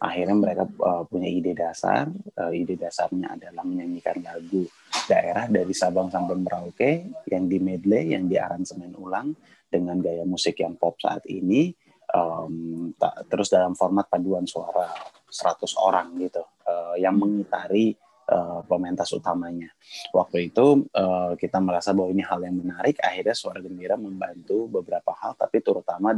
akhirnya 0.00 0.36
mereka 0.36 0.64
uh, 0.82 1.02
punya 1.06 1.28
ide 1.28 1.52
dasar 1.52 2.08
uh, 2.38 2.52
ide 2.52 2.76
dasarnya 2.76 3.36
adalah 3.36 3.62
menyanyikan 3.62 4.20
lagu 4.24 4.66
daerah 5.06 5.46
dari 5.46 5.74
Sabang 5.76 6.10
sampai 6.10 6.36
Merauke 6.36 6.92
yang 7.30 7.46
di 7.46 7.58
medley 7.60 8.16
yang 8.16 8.26
di 8.26 8.36
aransemen 8.36 8.96
ulang 8.96 9.32
dengan 9.66 9.98
gaya 9.98 10.22
musik 10.22 10.62
yang 10.62 10.78
pop 10.78 10.96
saat 10.98 11.26
ini 11.26 11.74
um, 12.14 12.90
tak, 12.94 13.26
terus 13.26 13.50
dalam 13.50 13.74
format 13.74 14.06
paduan 14.06 14.46
suara 14.46 14.90
100 15.26 15.66
orang 15.82 16.14
gitu 16.22 16.42
uh, 16.42 16.94
yang 16.96 17.18
mengitari 17.18 17.92
uh, 18.30 18.62
pementas 18.66 19.10
utamanya. 19.14 19.70
Waktu 20.14 20.52
itu 20.52 20.86
uh, 20.94 21.34
kita 21.34 21.58
merasa 21.58 21.90
bahwa 21.92 22.10
ini 22.14 22.22
hal 22.22 22.40
yang 22.42 22.56
menarik, 22.58 22.98
akhirnya 23.02 23.34
Suara 23.34 23.58
Gembira 23.62 23.98
membantu 23.98 24.70
beberapa 24.70 25.14
hal, 25.18 25.34
tapi 25.38 25.62
terutama 25.62 26.14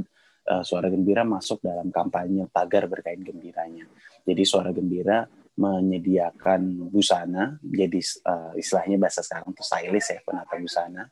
uh, 0.48 0.64
Suara 0.64 0.88
Gembira 0.88 1.22
masuk 1.22 1.60
dalam 1.60 1.92
kampanye 1.92 2.48
tagar 2.48 2.88
berkain 2.88 3.20
gembiranya. 3.20 3.84
Jadi 4.24 4.42
Suara 4.48 4.72
Gembira 4.72 5.28
menyediakan 5.58 6.88
busana, 6.88 7.58
jadi 7.58 7.98
uh, 8.24 8.54
istilahnya 8.54 8.96
bahasa 8.96 9.26
sekarang 9.26 9.50
itu 9.50 9.62
stylist 9.66 10.14
ya 10.14 10.20
penata 10.22 10.54
busana, 10.54 11.02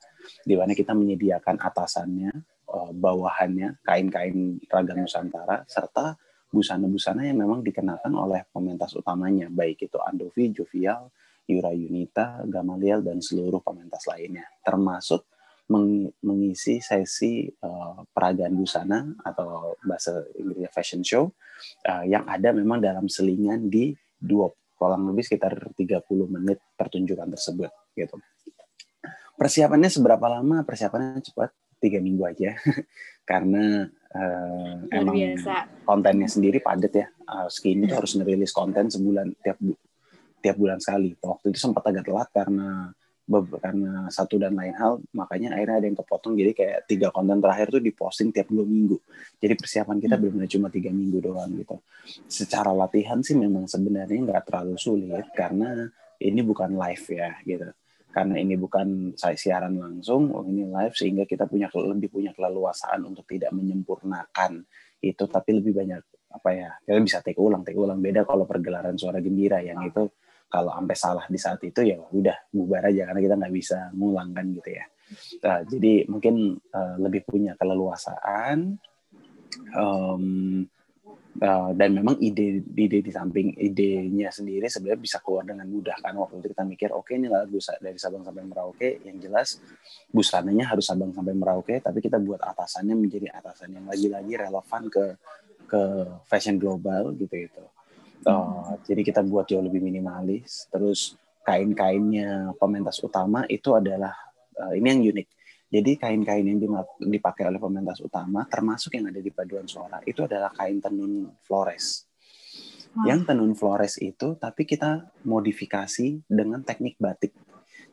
di 0.47 0.55
mana 0.55 0.71
kita 0.71 0.95
menyediakan 0.95 1.59
atasannya, 1.59 2.31
uh, 2.71 2.90
bawahannya, 2.95 3.83
kain-kain 3.83 4.62
ragam 4.71 5.02
Nusantara, 5.02 5.66
serta 5.66 6.14
busana-busana 6.47 7.26
yang 7.26 7.43
memang 7.43 7.61
dikenakan 7.66 8.12
oleh 8.14 8.47
pementas 8.55 8.95
utamanya, 8.95 9.50
baik 9.50 9.90
itu 9.90 9.99
Andovi, 9.99 10.55
Jovial, 10.55 11.11
Yura 11.50 11.75
Yunita, 11.75 12.47
Gamaliel, 12.47 13.02
dan 13.02 13.19
seluruh 13.19 13.59
pementas 13.66 14.07
lainnya, 14.07 14.47
termasuk 14.62 15.26
mengisi 16.23 16.78
sesi 16.78 17.50
uh, 17.50 18.06
peragaan 18.14 18.54
busana 18.54 19.02
atau 19.26 19.75
bahasa 19.82 20.23
Inggrisnya 20.38 20.70
fashion 20.70 21.02
show 21.02 21.35
uh, 21.90 22.04
yang 22.06 22.23
ada 22.30 22.54
memang 22.54 22.78
dalam 22.78 23.11
selingan 23.11 23.66
di 23.66 23.90
dua 24.14 24.46
kurang 24.76 25.08
lebih 25.11 25.25
sekitar 25.25 25.73
30 25.75 26.04
menit 26.28 26.61
pertunjukan 26.76 27.32
tersebut 27.32 27.70
gitu. 27.96 28.16
Persiapannya 29.37 29.90
seberapa 29.90 30.26
lama? 30.28 30.62
Persiapannya 30.62 31.20
cepat 31.25 31.50
tiga 31.76 32.00
minggu 32.00 32.25
aja 32.25 32.56
karena 33.30 33.85
uh, 34.16 34.75
emang 34.92 35.16
biasa. 35.16 35.85
kontennya 35.85 36.28
sendiri 36.28 36.62
padat 36.62 36.92
ya. 36.92 37.06
Uh, 37.26 37.49
Skinny 37.50 37.88
itu 37.88 37.94
harus 37.96 38.14
ngerilis 38.16 38.52
konten 38.54 38.88
sebulan 38.88 39.35
tiap 39.42 39.58
tiap 40.40 40.56
bulan 40.56 40.78
sekali. 40.78 41.16
Waktu 41.18 41.52
itu 41.52 41.58
sempat 41.58 41.85
agak 41.88 42.06
telat 42.06 42.28
karena 42.32 42.92
karena 43.26 44.06
satu 44.06 44.38
dan 44.38 44.54
lain 44.54 44.71
hal 44.78 45.02
makanya 45.11 45.59
akhirnya 45.59 45.76
ada 45.83 45.87
yang 45.90 45.99
kepotong. 45.99 46.38
Jadi 46.38 46.52
kayak 46.54 46.78
tiga 46.87 47.09
konten 47.11 47.42
terakhir 47.42 47.75
tuh 47.75 47.83
diposting 47.83 48.30
tiap 48.30 48.47
dua 48.47 48.62
minggu. 48.62 49.02
Jadi 49.42 49.54
persiapan 49.59 49.99
kita 49.99 50.14
hmm. 50.14 50.23
benar-benar 50.23 50.49
cuma 50.50 50.68
tiga 50.71 50.90
minggu 50.95 51.18
doang 51.18 51.50
gitu. 51.59 51.76
Secara 52.30 52.71
latihan 52.71 53.18
sih 53.26 53.35
memang 53.35 53.66
sebenarnya 53.66 54.18
nggak 54.30 54.42
terlalu 54.47 54.78
sulit 54.78 55.26
karena 55.35 55.90
ini 56.23 56.40
bukan 56.47 56.78
live 56.78 57.06
ya 57.11 57.30
gitu. 57.42 57.66
Karena 58.14 58.35
ini 58.40 58.54
bukan 58.56 59.12
saya 59.18 59.37
siaran 59.37 59.76
langsung 59.76 60.33
oh 60.33 60.47
ini 60.47 60.64
live 60.64 60.95
sehingga 60.95 61.28
kita 61.28 61.50
punya 61.50 61.68
lebih 61.68 62.09
punya 62.09 62.30
keleluasaan 62.33 63.04
untuk 63.04 63.26
tidak 63.26 63.50
menyempurnakan 63.50 64.62
itu. 65.02 65.25
Tapi 65.26 65.50
lebih 65.50 65.75
banyak 65.75 66.02
apa 66.30 66.50
ya 66.52 66.68
kita 66.87 67.00
bisa 67.02 67.18
take 67.26 67.42
ulang 67.42 67.66
take 67.66 67.76
ulang. 67.76 67.99
Beda 67.99 68.23
kalau 68.23 68.47
pergelaran 68.47 68.95
suara 68.95 69.18
gembira 69.18 69.59
yang 69.66 69.83
itu 69.83 70.06
kalau 70.47 70.71
sampai 70.73 70.97
salah 70.97 71.26
di 71.26 71.38
saat 71.38 71.61
itu 71.67 71.81
ya 71.83 71.99
udah 71.99 72.50
bubar 72.55 72.88
aja 72.88 73.11
karena 73.11 73.21
kita 73.21 73.35
nggak 73.37 73.55
bisa 73.55 73.79
ngulang 73.95 74.31
kan 74.33 74.47
gitu 74.55 74.71
ya. 74.71 74.85
Nah, 75.47 75.62
jadi 75.62 75.95
mungkin 76.11 76.59
uh, 76.75 76.97
lebih 76.99 77.23
punya 77.23 77.55
keleluasaan 77.55 78.75
um, 79.75 80.67
uh, 81.41 81.71
dan 81.76 81.91
memang 81.95 82.17
ide 82.19 82.65
ide 82.75 82.99
di 83.05 83.12
samping 83.12 83.55
idenya 83.57 84.33
sendiri 84.33 84.67
sebenarnya 84.67 85.00
bisa 85.00 85.19
keluar 85.21 85.45
dengan 85.45 85.69
mudah 85.69 85.97
kan 86.00 86.17
waktu 86.17 86.41
itu 86.43 86.49
kita 86.53 86.65
mikir 86.65 86.88
oke 86.93 87.07
okay, 87.07 87.21
ini 87.21 87.29
lagu 87.31 87.59
dari 87.81 87.99
Sabang 88.00 88.25
sampai 88.25 88.43
Merauke 88.45 88.88
yang 89.05 89.17
jelas 89.21 89.61
busananya 90.11 90.75
harus 90.75 90.87
Sabang 90.88 91.12
sampai 91.12 91.35
Merauke 91.37 91.79
tapi 91.79 91.99
kita 92.00 92.19
buat 92.19 92.41
atasannya 92.41 92.97
menjadi 92.97 93.31
atasan 93.37 93.76
yang 93.76 93.87
lagi-lagi 93.87 94.33
relevan 94.38 94.83
ke 94.88 95.05
ke 95.67 95.83
fashion 96.31 96.57
global 96.62 97.11
gitu 97.19 97.35
itu 97.35 97.65
Uh, 98.26 98.75
jadi 98.83 99.06
kita 99.06 99.23
buat 99.23 99.47
jauh 99.47 99.62
lebih 99.62 99.78
minimalis. 99.78 100.66
Terus 100.66 101.14
kain-kainnya 101.47 102.59
pementas 102.59 102.99
utama 102.99 103.47
itu 103.47 103.71
adalah 103.78 104.11
uh, 104.59 104.75
ini 104.75 104.87
yang 104.90 105.02
unik. 105.14 105.28
Jadi 105.66 105.90
kain-kain 105.99 106.47
yang 106.47 106.62
dipakai 107.02 107.47
oleh 107.47 107.59
pementas 107.59 107.99
utama, 107.99 108.47
termasuk 108.47 108.99
yang 108.99 109.11
ada 109.11 109.18
di 109.18 109.35
paduan 109.35 109.66
suara, 109.66 109.99
itu 110.06 110.23
adalah 110.23 110.54
kain 110.54 110.78
tenun 110.78 111.26
flores. 111.42 112.06
Yang 113.02 113.28
tenun 113.28 113.52
flores 113.59 113.99
itu, 113.99 114.38
tapi 114.38 114.62
kita 114.62 115.11
modifikasi 115.26 116.23
dengan 116.30 116.62
teknik 116.62 116.97
batik. 116.97 117.35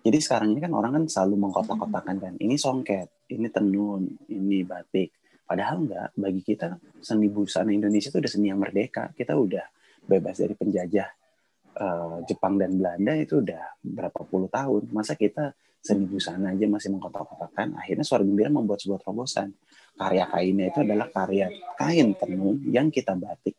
Jadi 0.05 0.17
sekarang 0.21 0.53
ini 0.53 0.61
kan 0.61 0.71
orang 0.71 1.01
kan 1.01 1.03
selalu 1.09 1.49
mengkotak-kotakan 1.49 2.15
kan, 2.21 2.33
ini 2.39 2.55
songket, 2.55 3.09
ini 3.33 3.49
tenun, 3.49 4.05
ini 4.29 4.61
batik. 4.63 5.11
Padahal 5.43 5.83
enggak, 5.83 6.09
bagi 6.15 6.41
kita 6.45 6.79
seni 7.03 7.27
busana 7.27 7.73
Indonesia 7.73 8.13
itu 8.13 8.19
udah 8.21 8.31
seni 8.31 8.47
yang 8.53 8.61
merdeka. 8.61 9.11
Kita 9.11 9.35
udah 9.35 9.65
bebas 10.03 10.36
dari 10.39 10.53
penjajah 10.53 11.07
uh, 11.79 12.17
Jepang 12.27 12.60
dan 12.60 12.77
Belanda 12.77 13.13
itu 13.17 13.41
udah 13.41 13.79
berapa 13.81 14.22
puluh 14.27 14.50
tahun. 14.51 14.89
Masa 14.93 15.17
kita 15.17 15.53
seni 15.83 16.07
busana 16.07 16.55
aja 16.55 16.65
masih 16.69 16.95
mengkotak-kotakan. 16.95 17.75
Akhirnya 17.75 18.05
Suara 18.07 18.24
Gembira 18.24 18.48
membuat 18.48 18.79
sebuah 18.79 19.03
terobosan. 19.03 19.51
Karya 19.93 20.25
kainnya 20.25 20.65
itu 20.74 20.79
adalah 20.81 21.07
karya 21.12 21.53
kain 21.77 22.17
tenun 22.17 22.57
yang 22.65 22.89
kita 22.89 23.13
batik 23.13 23.53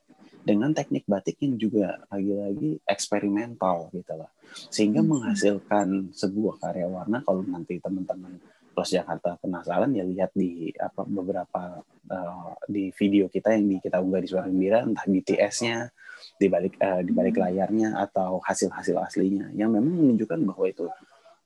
dengan 0.44 0.76
teknik 0.76 1.08
batik 1.08 1.40
yang 1.40 1.56
juga 1.56 2.04
lagi-lagi 2.10 2.80
eksperimental 2.84 3.88
gitu 3.94 4.12
loh. 4.18 4.30
Sehingga 4.68 5.00
hmm. 5.00 5.08
menghasilkan 5.08 5.86
sebuah 6.12 6.60
karya 6.60 6.88
warna 6.88 7.24
kalau 7.24 7.44
nanti 7.44 7.80
teman-teman 7.80 8.40
Plus 8.74 8.90
Jakarta 8.90 9.38
penasaran 9.38 9.94
ya 9.94 10.02
lihat 10.02 10.34
di 10.34 10.74
apa 10.74 11.06
beberapa 11.06 11.78
uh, 12.10 12.52
di 12.66 12.90
video 12.98 13.30
kita 13.30 13.54
yang 13.54 13.70
di 13.70 13.76
kita 13.78 14.02
unggah 14.02 14.18
di 14.18 14.28
Suara 14.28 14.50
Gembira 14.50 14.82
entah 14.82 15.06
BTS-nya 15.06 15.94
di 16.34 16.46
balik 16.50 16.74
uh, 16.82 17.02
di 17.02 17.12
balik 17.14 17.38
layarnya 17.38 17.94
atau 17.94 18.42
hasil-hasil 18.42 18.98
aslinya 18.98 19.54
yang 19.54 19.70
memang 19.70 19.94
menunjukkan 19.94 20.40
bahwa 20.42 20.66
itu 20.66 20.86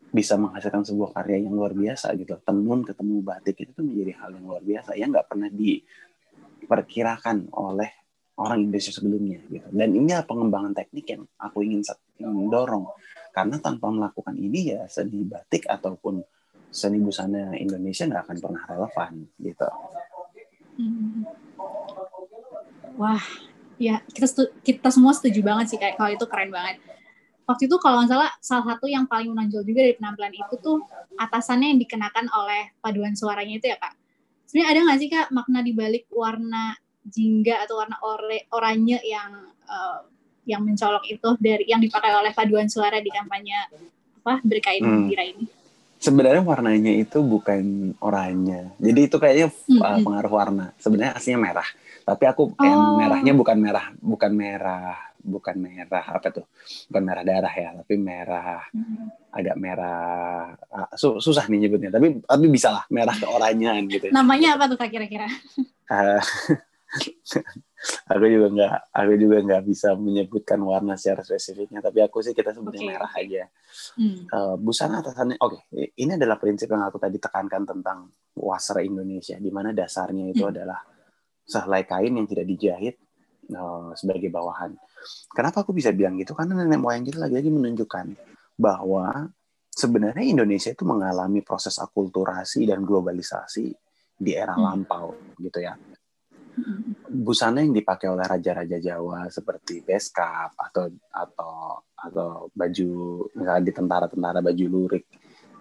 bisa 0.09 0.41
menghasilkan 0.41 0.89
sebuah 0.89 1.13
karya 1.13 1.45
yang 1.45 1.53
luar 1.53 1.77
biasa 1.77 2.17
gitu 2.17 2.41
tenun 2.41 2.81
ketemu 2.81 3.21
batik 3.21 3.61
itu 3.61 3.71
tuh 3.77 3.85
menjadi 3.85 4.13
hal 4.25 4.31
yang 4.41 4.47
luar 4.49 4.63
biasa 4.65 4.91
yang 4.97 5.13
nggak 5.13 5.29
pernah 5.29 5.51
diperkirakan 5.53 7.53
oleh 7.53 7.91
orang 8.41 8.65
Indonesia 8.65 8.93
sebelumnya 8.95 9.45
gitu 9.53 9.69
dan 9.69 9.89
ini 9.93 10.17
pengembangan 10.25 10.73
teknik 10.73 11.07
yang 11.13 11.23
aku 11.37 11.61
ingin 11.61 11.85
dorong 12.49 12.89
karena 13.37 13.61
tanpa 13.61 13.93
melakukan 13.93 14.33
ini 14.41 14.73
ya 14.73 14.89
seni 14.89 15.29
batik 15.29 15.69
ataupun 15.69 16.25
seni 16.69 17.01
busana 17.01 17.57
Indonesia 17.57 18.05
nggak 18.05 18.25
akan 18.29 18.39
pernah 18.41 18.63
relevan 18.69 19.13
gitu. 19.41 19.69
Hmm. 20.79 21.25
Wah, 22.99 23.25
ya 23.79 24.03
kita 24.11 24.51
kita 24.67 24.91
semua 24.91 25.15
setuju 25.15 25.41
banget 25.41 25.75
sih 25.75 25.79
kayak 25.79 25.97
kalau 25.97 26.11
itu 26.13 26.27
keren 26.27 26.51
banget. 26.51 26.83
Waktu 27.49 27.65
itu 27.65 27.81
kalau 27.81 28.05
nggak 28.05 28.13
salah 28.13 28.31
salah 28.45 28.65
satu 28.75 28.85
yang 28.91 29.09
paling 29.09 29.33
menonjol 29.33 29.65
juga 29.65 29.81
dari 29.81 29.97
penampilan 29.97 30.35
itu 30.37 30.55
tuh 30.61 30.85
atasannya 31.17 31.73
yang 31.73 31.81
dikenakan 31.81 32.27
oleh 32.29 32.77
paduan 32.85 33.17
suaranya 33.17 33.57
itu 33.57 33.73
ya 33.73 33.79
kak. 33.81 33.95
Sebenarnya 34.45 34.69
ada 34.69 34.81
nggak 34.85 34.99
sih 35.01 35.09
kak 35.09 35.29
makna 35.33 35.59
dibalik 35.65 36.05
warna 36.13 36.77
jingga 37.09 37.65
atau 37.65 37.81
warna 37.81 37.97
ore, 38.05 38.45
oranye 38.53 39.01
yang 39.01 39.49
uh, 39.65 40.05
yang 40.45 40.61
mencolok 40.61 41.09
itu 41.09 41.29
dari 41.41 41.65
yang 41.65 41.81
dipakai 41.81 42.13
oleh 42.13 42.37
paduan 42.37 42.69
suara 42.69 43.01
di 43.01 43.09
kampanye 43.09 43.57
apa 44.21 44.45
berkain 44.45 44.85
hmm. 44.85 45.09
ini? 45.09 45.45
Sebenarnya 45.99 46.45
warnanya 46.45 46.93
itu 46.93 47.25
bukan 47.25 47.97
oranye. 48.05 48.77
Jadi 48.77 49.01
itu 49.09 49.17
kayaknya 49.17 49.49
hmm. 49.49 49.81
uh, 49.81 49.99
pengaruh 50.05 50.33
warna. 50.33 50.67
Sebenarnya 50.77 51.17
aslinya 51.17 51.41
merah 51.41 51.69
tapi 52.09 52.25
aku 52.25 52.57
oh. 52.57 52.65
yang 52.65 52.81
merahnya 52.97 53.33
bukan 53.37 53.57
merah 53.61 53.87
bukan 54.01 54.33
merah 54.33 54.97
bukan 55.21 55.57
merah 55.61 56.05
apa 56.09 56.29
tuh 56.33 56.47
bukan 56.89 57.03
merah 57.05 57.21
darah 57.27 57.53
ya 57.53 57.77
tapi 57.85 57.95
merah 58.01 58.65
hmm. 58.73 59.29
agak 59.29 59.57
merah 59.61 60.57
ah, 60.73 60.89
su 60.97 61.21
susah 61.21 61.45
nih 61.53 61.69
nyebutnya 61.69 61.93
tapi 61.93 62.25
tapi 62.25 62.47
bisa 62.49 62.73
lah 62.73 62.85
merah 62.89 63.13
keoranyan 63.13 63.85
gitu 63.93 64.09
namanya 64.09 64.57
apa 64.57 64.73
tuh 64.73 64.81
kira-kira 64.89 65.29
uh, 65.93 66.23
aku 68.13 68.25
juga 68.25 68.47
nggak 68.57 68.75
aku 68.91 69.13
juga 69.21 69.37
nggak 69.45 69.63
bisa 69.69 69.93
menyebutkan 69.93 70.59
warna 70.65 70.97
secara 70.97 71.21
spesifiknya 71.21 71.85
tapi 71.85 72.01
aku 72.01 72.25
sih 72.25 72.33
kita 72.33 72.57
sebutnya 72.57 72.81
okay. 72.81 72.89
merah 72.89 73.13
aja 73.13 73.45
hmm. 74.01 74.33
uh, 74.33 74.55
busana 74.57 75.05
atasannya 75.05 75.37
oke 75.45 75.69
okay, 75.69 75.93
ini 76.01 76.17
adalah 76.17 76.41
prinsip 76.41 76.73
yang 76.73 76.89
aku 76.89 76.97
tadi 76.97 77.21
tekankan 77.21 77.69
tentang 77.69 78.09
wasra 78.33 78.81
Indonesia 78.81 79.37
di 79.37 79.51
mana 79.53 79.77
dasarnya 79.77 80.33
itu 80.33 80.43
hmm. 80.47 80.53
adalah 80.57 80.81
sehelai 81.49 81.89
kain 81.89 82.13
yang 82.13 82.29
tidak 82.29 82.45
dijahit 82.45 82.97
uh, 83.57 83.97
sebagai 83.97 84.29
bawahan. 84.29 84.77
Kenapa 85.33 85.65
aku 85.65 85.73
bisa 85.73 85.89
bilang 85.97 86.21
gitu? 86.21 86.37
Karena 86.37 86.61
nenek 86.61 86.77
moyang 86.77 87.09
kita 87.09 87.19
lagi-lagi 87.25 87.49
menunjukkan 87.49 88.07
bahwa 88.61 89.33
sebenarnya 89.73 90.27
Indonesia 90.27 90.75
itu 90.75 90.85
mengalami 90.85 91.41
proses 91.41 91.81
akulturasi 91.81 92.69
dan 92.69 92.85
globalisasi 92.85 93.73
di 94.19 94.35
era 94.35 94.53
hmm. 94.53 94.63
lampau 94.63 95.15
gitu 95.41 95.63
ya. 95.63 95.79
Busana 97.07 97.63
yang 97.63 97.71
dipakai 97.71 98.11
oleh 98.11 98.27
raja-raja 98.27 98.83
Jawa 98.83 99.31
seperti 99.31 99.87
beskap 99.87 100.59
atau 100.59 100.91
atau 101.15 101.79
atau 101.95 102.51
baju 102.51 102.91
misalnya 103.39 103.63
di 103.63 103.73
tentara-tentara 103.73 104.43
baju 104.43 104.65
lurik 104.67 105.07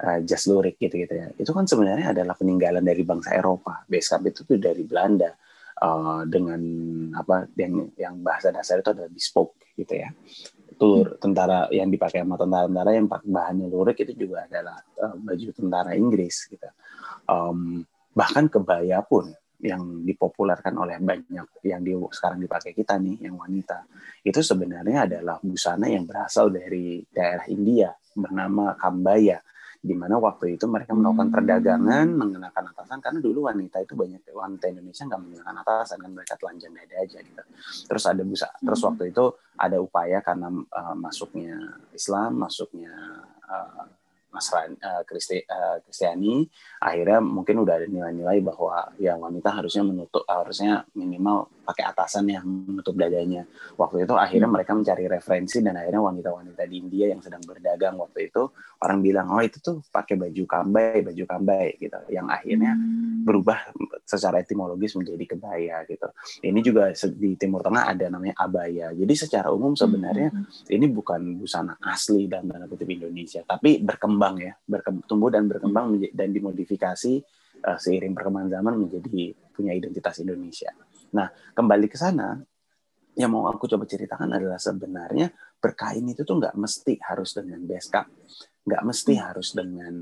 uh, 0.01 0.19
jas 0.25 0.49
lurik 0.49 0.81
gitu-gitu 0.81 1.13
ya. 1.13 1.29
Itu 1.37 1.53
kan 1.53 1.69
sebenarnya 1.69 2.17
adalah 2.17 2.33
peninggalan 2.33 2.81
dari 2.81 3.05
bangsa 3.05 3.37
Eropa. 3.37 3.85
Beskap 3.85 4.25
itu 4.25 4.41
tuh 4.41 4.57
dari 4.57 4.81
Belanda 4.89 5.29
uh, 5.81 6.21
dengan 6.25 6.61
apa 7.13 7.49
yang 7.57 7.89
yang 7.97 8.15
bahasa 8.21 8.49
dasar 8.53 8.81
itu 8.81 8.89
adalah 8.93 9.11
bespoke 9.11 9.57
gitu 9.77 9.93
ya. 9.93 10.09
Itu 10.69 11.05
hmm. 11.05 11.21
tentara 11.21 11.69
yang 11.73 11.89
dipakai 11.89 12.21
sama 12.21 12.37
tentara-tentara 12.37 12.91
yang 12.93 13.07
bahannya 13.09 13.67
lurik 13.69 13.97
itu 14.01 14.13
juga 14.27 14.45
adalah 14.45 14.77
uh, 15.01 15.15
baju 15.17 15.47
tentara 15.53 15.91
Inggris 15.97 16.49
gitu. 16.49 16.69
Um, 17.27 17.85
bahkan 18.17 18.49
kebaya 18.49 19.01
pun 19.05 19.29
yang 19.57 20.05
dipopulerkan 20.05 20.77
oleh 20.77 21.01
banyak 21.01 21.65
yang 21.65 21.81
di, 21.81 21.97
sekarang 22.13 22.45
dipakai 22.45 22.77
kita 22.77 23.01
nih 23.01 23.25
yang 23.25 23.41
wanita 23.41 23.89
itu 24.21 24.37
sebenarnya 24.45 25.09
adalah 25.09 25.41
busana 25.41 25.89
yang 25.89 26.05
berasal 26.05 26.53
dari 26.53 27.01
daerah 27.09 27.45
India 27.49 27.89
bernama 28.13 28.77
kambaya 28.77 29.41
di 29.77 29.93
mana 29.93 30.17
waktu 30.17 30.57
itu 30.57 30.65
mereka 30.65 30.97
melakukan 30.97 31.29
perdagangan 31.29 32.07
hmm. 32.09 32.17
mengenakan 32.17 32.63
atasan 32.73 32.99
karena 32.99 33.19
dulu 33.21 33.39
wanita 33.47 33.77
itu 33.81 33.93
banyak 33.93 34.21
wanita 34.33 34.65
Indonesia 34.73 35.03
nggak 35.05 35.21
mengenakan 35.21 35.55
atasan 35.61 35.97
kan 36.01 36.11
mereka 36.11 36.33
telanjang 36.35 36.73
dada 36.73 36.95
aja 36.97 37.19
gitu 37.21 37.43
terus 37.87 38.03
ada 38.09 38.21
busa 38.25 38.49
terus 38.59 38.79
hmm. 38.81 38.87
waktu 38.91 39.03
itu 39.13 39.25
ada 39.57 39.77
upaya 39.81 40.19
karena 40.21 40.49
uh, 40.51 40.95
masuknya 40.97 41.55
Islam 41.93 42.41
masuknya 42.41 42.93
uh, 43.45 43.85
Nasrani 44.27 44.77
uh, 44.77 45.01
Kristi, 45.07 45.41
uh, 45.41 45.81
Kristiani 45.81 46.45
akhirnya 46.83 47.23
mungkin 47.23 47.63
udah 47.63 47.73
ada 47.81 47.87
nilai-nilai 47.89 48.37
bahwa 48.43 48.91
ya 49.01 49.17
wanita 49.17 49.49
harusnya 49.49 49.81
menutup 49.81 50.21
harusnya 50.29 50.85
minimal 50.93 51.49
pakai 51.67 51.83
atasan 51.91 52.31
yang 52.31 52.47
menutup 52.47 52.95
dadanya 52.95 53.43
waktu 53.75 54.07
itu 54.07 54.15
akhirnya 54.15 54.47
hmm. 54.47 54.55
mereka 54.55 54.71
mencari 54.71 55.03
referensi 55.11 55.59
dan 55.59 55.75
akhirnya 55.75 55.99
wanita-wanita 55.99 56.63
di 56.63 56.75
India 56.79 57.11
yang 57.11 57.19
sedang 57.19 57.43
berdagang 57.43 57.99
waktu 57.99 58.31
itu 58.31 58.47
orang 58.79 59.03
bilang 59.03 59.27
oh 59.35 59.43
itu 59.43 59.59
tuh 59.59 59.83
pakai 59.91 60.15
baju 60.15 60.43
kambai 60.47 61.03
baju 61.03 61.23
kambai 61.27 61.75
gitu 61.75 61.99
yang 62.07 62.31
akhirnya 62.31 62.71
hmm. 62.71 63.27
berubah 63.27 63.59
secara 64.07 64.39
etimologis 64.39 64.95
menjadi 64.95 65.35
kebaya 65.35 65.83
gitu 65.83 66.07
ini 66.47 66.59
juga 66.63 66.95
di 66.95 67.35
Timur 67.35 67.59
Tengah 67.59 67.83
ada 67.91 68.07
namanya 68.07 68.39
abaya 68.39 68.95
jadi 68.95 69.13
secara 69.19 69.51
umum 69.51 69.75
sebenarnya 69.75 70.31
hmm. 70.31 70.71
ini 70.71 70.87
bukan 70.87 71.35
busana 71.35 71.75
asli 71.83 72.31
dan 72.31 72.47
tanda 72.47 72.71
kutip 72.71 72.87
Indonesia 72.87 73.43
tapi 73.43 73.83
berkembang 73.83 74.39
ya 74.39 74.55
bertumbuh 74.63 75.27
dan 75.27 75.51
berkembang 75.51 75.99
dan 76.15 76.31
dimodifikasi 76.31 77.19
uh, 77.65 77.77
seiring 77.79 78.13
perkembangan 78.13 78.59
zaman 78.61 78.73
menjadi 78.85 79.33
punya 79.57 79.73
identitas 79.73 80.21
Indonesia. 80.21 80.69
Nah, 81.15 81.27
kembali 81.55 81.87
ke 81.87 81.95
sana, 81.95 82.35
yang 83.17 83.33
mau 83.33 83.49
aku 83.49 83.65
coba 83.65 83.89
ceritakan 83.89 84.29
adalah 84.35 84.61
sebenarnya 84.61 85.33
berkain 85.57 86.05
itu 86.05 86.21
tuh 86.21 86.37
nggak 86.37 86.53
mesti 86.53 87.01
harus 87.01 87.33
dengan 87.33 87.59
beskap, 87.65 88.05
nggak 88.67 88.83
mesti 88.85 89.13
hmm. 89.17 89.23
harus 89.25 89.47
dengan 89.57 89.93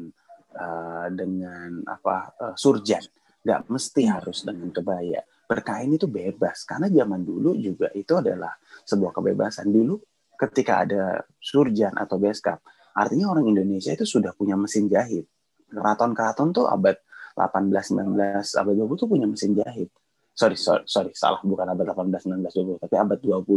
uh, 0.60 1.08
dengan 1.16 1.80
apa 1.88 2.16
uh, 2.36 2.56
surjan, 2.60 3.04
nggak 3.48 3.72
mesti 3.72 4.04
hmm. 4.04 4.12
harus 4.12 4.44
dengan 4.44 4.70
kebaya. 4.74 5.24
Berkain 5.46 5.94
itu 5.94 6.10
bebas 6.10 6.66
karena 6.68 6.92
zaman 6.92 7.22
dulu 7.24 7.56
juga 7.56 7.88
itu 7.96 8.18
adalah 8.18 8.52
sebuah 8.84 9.16
kebebasan. 9.16 9.72
Dulu 9.72 9.96
ketika 10.36 10.84
ada 10.84 11.24
surjan 11.40 11.96
atau 11.96 12.20
beskap, 12.20 12.60
artinya 12.98 13.32
orang 13.32 13.48
Indonesia 13.48 13.96
itu 13.96 14.04
sudah 14.04 14.36
punya 14.36 14.60
mesin 14.60 14.92
jahit. 14.92 15.24
Keraton-keraton 15.72 16.52
tuh 16.52 16.68
abad 16.68 17.00
18, 17.38 17.72
19, 17.96 18.60
abad 18.60 18.74
20 18.76 19.00
tuh 19.00 19.08
punya 19.08 19.28
mesin 19.30 19.56
jahit 19.56 19.88
sorry, 20.36 20.60
sorry, 20.60 20.84
sorry 20.86 21.12
salah 21.16 21.40
bukan 21.42 21.66
abad 21.72 21.96
18, 21.96 22.28
19, 22.28 22.78
20, 22.78 22.84
tapi 22.84 22.96
abad 23.00 23.20
20 23.24 23.48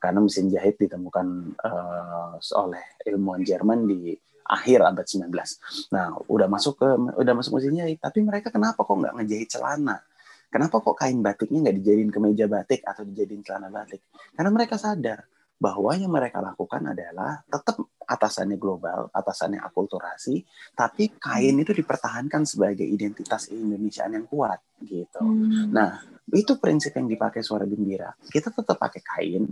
karena 0.00 0.18
mesin 0.18 0.46
jahit 0.48 0.74
ditemukan 0.80 1.26
uh, 1.60 2.34
oleh 2.58 2.82
ilmuwan 3.06 3.44
Jerman 3.44 3.84
di 3.86 4.16
akhir 4.48 4.82
abad 4.82 5.06
19. 5.06 5.28
Nah, 5.94 6.16
udah 6.26 6.48
masuk 6.50 6.80
ke 6.80 6.88
udah 7.20 7.34
masuk 7.36 7.60
mesin 7.60 7.78
jahit, 7.78 8.00
tapi 8.00 8.24
mereka 8.24 8.48
kenapa 8.50 8.82
kok 8.82 8.96
nggak 8.96 9.14
ngejahit 9.20 9.48
celana? 9.52 10.00
Kenapa 10.52 10.84
kok 10.84 10.96
kain 10.98 11.20
batiknya 11.24 11.68
nggak 11.68 11.76
dijadiin 11.80 12.10
kemeja 12.12 12.44
batik 12.50 12.84
atau 12.84 13.06
dijadiin 13.06 13.40
celana 13.44 13.68
batik? 13.72 14.04
Karena 14.34 14.50
mereka 14.52 14.76
sadar 14.76 15.24
bahwa 15.58 15.94
yang 15.94 16.10
mereka 16.10 16.42
lakukan 16.42 16.82
adalah 16.90 17.42
tetap 17.46 17.78
atasannya 18.02 18.58
global, 18.58 19.08
atasannya 19.14 19.62
akulturasi, 19.62 20.42
tapi 20.74 21.14
kain 21.16 21.54
itu 21.54 21.70
dipertahankan 21.70 22.42
sebagai 22.42 22.82
identitas 22.82 23.46
Indonesia 23.48 24.04
yang 24.10 24.26
kuat 24.26 24.58
gitu. 24.82 25.22
Hmm. 25.22 25.70
Nah, 25.70 26.02
itu 26.34 26.58
prinsip 26.58 26.98
yang 26.98 27.06
dipakai 27.06 27.46
suara 27.46 27.62
gembira. 27.62 28.10
Kita 28.26 28.50
tetap 28.50 28.74
pakai 28.74 29.02
kain, 29.06 29.44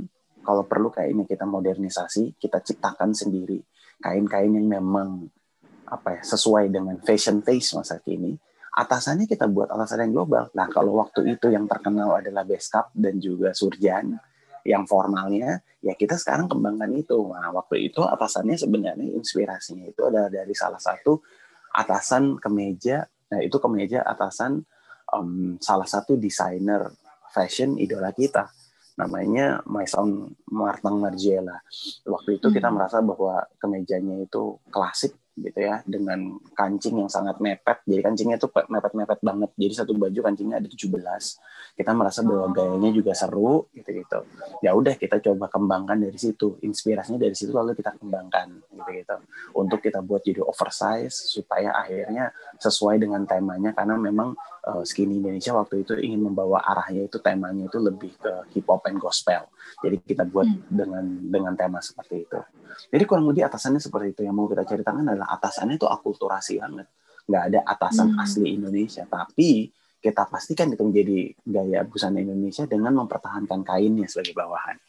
kalau 0.42 0.66
perlu 0.66 0.90
kainnya 0.90 1.28
kita 1.30 1.46
modernisasi, 1.46 2.40
kita 2.42 2.58
ciptakan 2.58 3.14
sendiri 3.14 3.62
kain-kain 4.00 4.50
yang 4.50 4.66
memang 4.66 5.28
apa 5.86 6.18
ya 6.18 6.22
sesuai 6.24 6.72
dengan 6.72 6.96
fashion 7.04 7.44
taste 7.44 7.76
masa 7.76 8.00
kini. 8.00 8.34
Atasannya 8.70 9.26
kita 9.26 9.50
buat 9.50 9.68
atasan 9.68 10.08
yang 10.08 10.22
global. 10.22 10.48
Nah, 10.54 10.70
kalau 10.70 11.02
waktu 11.02 11.36
itu 11.36 11.50
yang 11.50 11.66
terkenal 11.66 12.22
adalah 12.22 12.46
beskap 12.46 12.88
dan 12.94 13.18
juga 13.18 13.50
surjan, 13.50 14.14
yang 14.64 14.84
formalnya 14.84 15.60
ya 15.80 15.96
kita 15.96 16.16
sekarang 16.20 16.46
kembangkan 16.46 16.92
itu. 16.92 17.16
Nah 17.32 17.50
waktu 17.52 17.90
itu 17.92 18.04
atasannya 18.04 18.56
sebenarnya 18.56 19.08
inspirasinya 19.16 19.88
itu 19.88 20.02
adalah 20.04 20.28
dari 20.28 20.52
salah 20.52 20.80
satu 20.80 21.20
atasan 21.70 22.36
kemeja 22.42 23.06
nah 23.30 23.38
itu 23.38 23.62
kemeja 23.62 24.02
atasan 24.02 24.58
um, 25.14 25.54
salah 25.62 25.86
satu 25.86 26.18
desainer 26.18 26.90
fashion 27.30 27.78
idola 27.78 28.10
kita. 28.10 28.50
Namanya 28.98 29.64
Maison 29.64 30.28
Martin 30.52 31.00
Margiela. 31.00 31.56
Waktu 32.04 32.36
itu 32.36 32.52
kita 32.52 32.68
hmm. 32.68 32.74
merasa 32.76 32.98
bahwa 33.00 33.48
kemejanya 33.56 34.20
itu 34.20 34.60
klasik 34.68 35.16
gitu 35.40 35.58
ya 35.64 35.80
dengan 35.88 36.36
kancing 36.52 37.00
yang 37.00 37.10
sangat 37.10 37.40
mepet. 37.40 37.82
Jadi 37.88 38.00
kancingnya 38.04 38.36
tuh 38.36 38.52
mepet-mepet 38.52 39.20
banget. 39.24 39.50
Jadi 39.56 39.74
satu 39.74 39.92
baju 39.96 40.20
kancingnya 40.20 40.60
ada 40.60 40.68
17 40.68 40.86
kita 41.80 41.90
merasa 41.96 42.20
bahwa 42.20 42.46
oh. 42.46 42.52
gayanya 42.52 42.90
juga 42.92 43.12
seru 43.16 43.70
gitu 43.72 43.90
gitu 43.94 44.18
ya 44.60 44.76
udah 44.76 44.94
kita 45.00 45.22
coba 45.24 45.48
kembangkan 45.48 45.96
dari 45.96 46.18
situ. 46.20 46.60
Inspirasinya 46.60 47.16
dari 47.16 47.32
situ 47.32 47.50
lalu 47.50 47.72
kita 47.72 47.96
kembangkan 47.96 48.60
gitu 48.74 48.90
gitu 48.92 49.16
untuk 49.56 49.80
kita 49.80 50.04
buat 50.04 50.20
jadi 50.20 50.44
oversize 50.44 51.14
supaya 51.30 51.72
akhirnya 51.72 52.34
sesuai 52.60 53.00
dengan 53.00 53.24
temanya. 53.24 53.72
Karena 53.72 53.96
memang 53.96 54.36
uh, 54.66 54.82
skinny 54.84 55.20
Indonesia 55.20 55.56
waktu 55.56 55.82
itu 55.86 55.96
ingin 55.96 56.20
membawa 56.30 56.60
arahnya 56.64 57.08
itu 57.08 57.18
temanya 57.22 57.66
itu 57.66 57.78
lebih 57.80 58.12
ke 58.20 58.32
hip 58.52 58.66
hop 58.68 58.84
and 58.88 59.00
gospel 59.00 59.48
jadi 59.78 59.96
kita 60.02 60.24
buat 60.26 60.50
hmm. 60.50 60.66
dengan 60.74 61.04
dengan 61.30 61.52
tema 61.54 61.78
seperti 61.78 62.26
itu 62.26 62.40
jadi 62.90 63.04
kurang 63.06 63.30
lebih 63.30 63.46
atasannya 63.46 63.78
seperti 63.78 64.18
itu 64.18 64.20
yang 64.26 64.34
mau 64.34 64.50
kita 64.50 64.66
ceritakan 64.66 65.06
adalah 65.06 65.30
atasannya 65.38 65.78
itu 65.78 65.86
akulturasi 65.86 66.58
banget 66.58 66.86
nggak 67.30 67.42
ada 67.54 67.60
atasan 67.62 68.18
hmm. 68.18 68.22
asli 68.26 68.48
Indonesia 68.58 69.06
tapi 69.06 69.70
kita 70.00 70.24
pastikan 70.26 70.72
itu 70.72 70.80
menjadi 70.80 71.36
gaya 71.44 71.84
busana 71.84 72.24
Indonesia 72.24 72.64
dengan 72.64 72.96
mempertahankan 73.04 73.60
kainnya 73.60 74.08
sebagai 74.08 74.32
bawahan. 74.32 74.80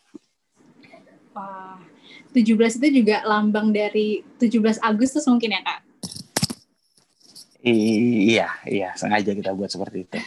Wah, 1.35 1.79
17 2.31 2.79
itu 2.79 3.03
juga 3.03 3.19
lambang 3.27 3.75
dari 3.75 4.23
17 4.39 4.79
Agustus 4.79 5.27
mungkin 5.27 5.51
ya 5.51 5.61
kak? 5.63 5.79
Iya, 7.61 8.47
iya 8.65 8.89
sengaja 8.95 9.35
kita 9.35 9.51
buat 9.51 9.69
seperti 9.69 10.07
itu. 10.07 10.17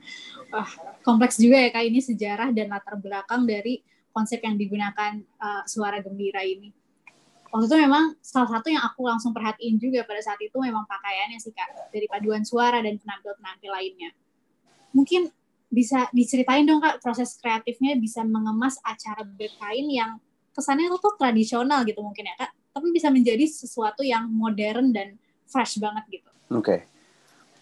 Wah, 0.52 0.68
kompleks 1.00 1.40
juga 1.40 1.56
ya 1.56 1.72
kak 1.72 1.84
ini 1.88 2.04
sejarah 2.04 2.52
dan 2.52 2.76
latar 2.76 3.00
belakang 3.00 3.48
dari 3.48 3.80
konsep 4.16 4.40
yang 4.40 4.56
digunakan 4.56 5.20
uh, 5.36 5.60
suara 5.68 6.00
gembira 6.00 6.40
ini. 6.40 6.72
Waktu 7.52 7.68
itu 7.68 7.76
memang 7.84 8.16
salah 8.24 8.48
satu 8.48 8.72
yang 8.72 8.80
aku 8.80 9.04
langsung 9.04 9.36
perhatiin 9.36 9.76
juga 9.76 10.08
pada 10.08 10.24
saat 10.24 10.40
itu 10.40 10.56
memang 10.56 10.88
pakaiannya 10.88 11.36
sih 11.36 11.52
kak 11.52 11.92
dari 11.92 12.08
paduan 12.08 12.40
suara 12.48 12.80
dan 12.80 12.96
penampil-penampil 12.96 13.70
lainnya. 13.70 14.10
Mungkin 14.96 15.28
bisa 15.68 16.08
diceritain 16.16 16.64
dong 16.64 16.80
kak 16.80 17.04
proses 17.04 17.36
kreatifnya 17.36 17.92
bisa 18.00 18.24
mengemas 18.24 18.80
acara 18.80 19.20
berkain 19.20 19.84
yang 19.92 20.16
kesannya 20.56 20.88
itu 20.88 20.96
tuh 20.96 21.14
tradisional 21.20 21.84
gitu 21.84 22.00
mungkin 22.00 22.32
ya 22.32 22.34
kak 22.38 22.50
tapi 22.72 22.88
bisa 22.94 23.12
menjadi 23.12 23.44
sesuatu 23.44 24.00
yang 24.00 24.30
modern 24.30 24.94
dan 24.94 25.20
fresh 25.44 25.76
banget 25.76 26.20
gitu. 26.20 26.30
Oke. 26.54 26.64
Okay. 26.64 26.80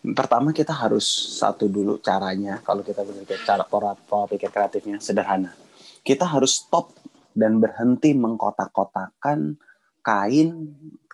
pertama 0.05 0.53
kita 0.53 0.77
harus 0.77 1.09
satu 1.41 1.65
dulu 1.65 1.97
caranya 1.97 2.61
kalau 2.61 2.85
kita 2.85 3.01
berpikir 3.01 3.41
cara 3.41 3.65
pola 3.65 3.97
pikir 4.29 4.53
kreatifnya 4.53 5.01
sederhana 5.01 5.64
kita 6.05 6.29
harus 6.29 6.63
stop 6.63 6.93
dan 7.35 7.59
berhenti 7.59 8.15
mengkotak-kotakan 8.15 9.59
kain 10.05 10.51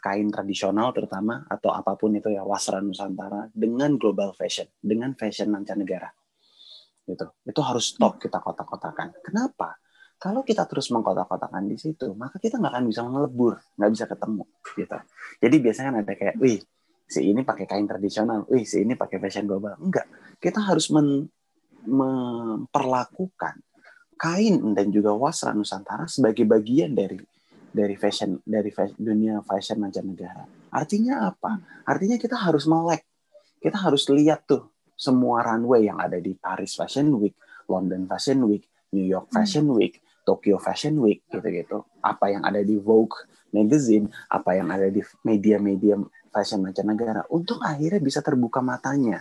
kain 0.01 0.29
tradisional 0.33 0.91
terutama 0.91 1.47
atau 1.47 1.71
apa 1.71 1.95
pun 1.95 2.13
itu 2.17 2.33
ya 2.33 2.43
wasra 2.43 2.83
nusantara 2.83 3.49
dengan 3.55 3.95
global 3.97 4.35
fashion 4.35 4.67
dengan 4.83 5.15
fashion 5.15 5.53
mancanegara 5.53 6.11
gitu. 7.11 7.27
Itu 7.43 7.61
harus 7.65 7.95
stop 7.97 8.23
kita 8.23 8.39
kotak-kotakan. 8.39 9.19
Kenapa? 9.25 9.79
Kalau 10.21 10.45
kita 10.45 10.69
terus 10.69 10.93
mengkotak-kotakan 10.93 11.65
di 11.65 11.81
situ, 11.81 12.13
maka 12.13 12.37
kita 12.37 12.61
nggak 12.61 12.77
akan 12.77 12.85
bisa 12.85 13.01
melebur, 13.09 13.57
nggak 13.81 13.91
bisa 13.91 14.05
ketemu, 14.05 14.45
gitu. 14.77 14.99
Jadi 15.41 15.57
biasanya 15.65 15.89
kan 15.89 15.97
ada 16.05 16.13
kayak, 16.13 16.35
wih, 16.37 16.61
si 17.09 17.21
ini 17.25 17.41
pakai 17.41 17.65
kain 17.65 17.89
tradisional, 17.89 18.45
wih, 18.53 18.69
si 18.69 18.85
ini 18.85 19.01
pakai 19.01 19.17
fashion 19.17 19.49
global. 19.49 19.81
Enggak, 19.81 20.05
kita 20.37 20.61
harus 20.61 20.93
men, 20.93 21.25
memperlakukan 21.89 23.65
kain 24.21 24.61
dan 24.77 24.93
juga 24.93 25.17
wasra 25.17 25.57
Nusantara 25.57 26.05
sebagai 26.05 26.45
bagian 26.45 26.93
dari 26.93 27.17
dari 27.73 27.97
fashion 27.97 28.37
dari 28.45 28.69
fashion, 28.69 29.01
dunia 29.01 29.41
fashion 29.41 29.81
mancanegara. 29.81 30.45
Artinya 30.69 31.33
apa? 31.33 31.57
Artinya 31.89 32.21
kita 32.21 32.37
harus 32.37 32.69
melek. 32.69 33.09
Kita 33.57 33.81
harus 33.81 34.05
lihat 34.13 34.45
tuh 34.45 34.69
semua 34.93 35.41
runway 35.41 35.89
yang 35.89 35.97
ada 35.97 36.21
di 36.21 36.37
Paris 36.37 36.77
Fashion 36.77 37.17
Week, 37.17 37.33
London 37.73 38.05
Fashion 38.05 38.45
Week, 38.45 38.69
New 38.93 39.09
York 39.09 39.33
Fashion 39.33 39.73
Week, 39.73 39.97
Tokyo 40.29 40.61
Fashion 40.61 41.01
Week 41.01 41.25
gitu-gitu. 41.33 41.89
Apa 42.05 42.29
yang 42.29 42.45
ada 42.45 42.61
di 42.61 42.77
Vogue 42.77 43.17
magazine, 43.57 44.13
apa 44.29 44.57
yang 44.61 44.69
ada 44.69 44.93
di 44.93 45.01
media-media 45.25 45.97
fashion 46.31 46.63
mancanegara 46.63 47.27
untuk 47.35 47.59
akhirnya 47.59 47.99
bisa 47.99 48.23
terbuka 48.23 48.63
matanya 48.63 49.19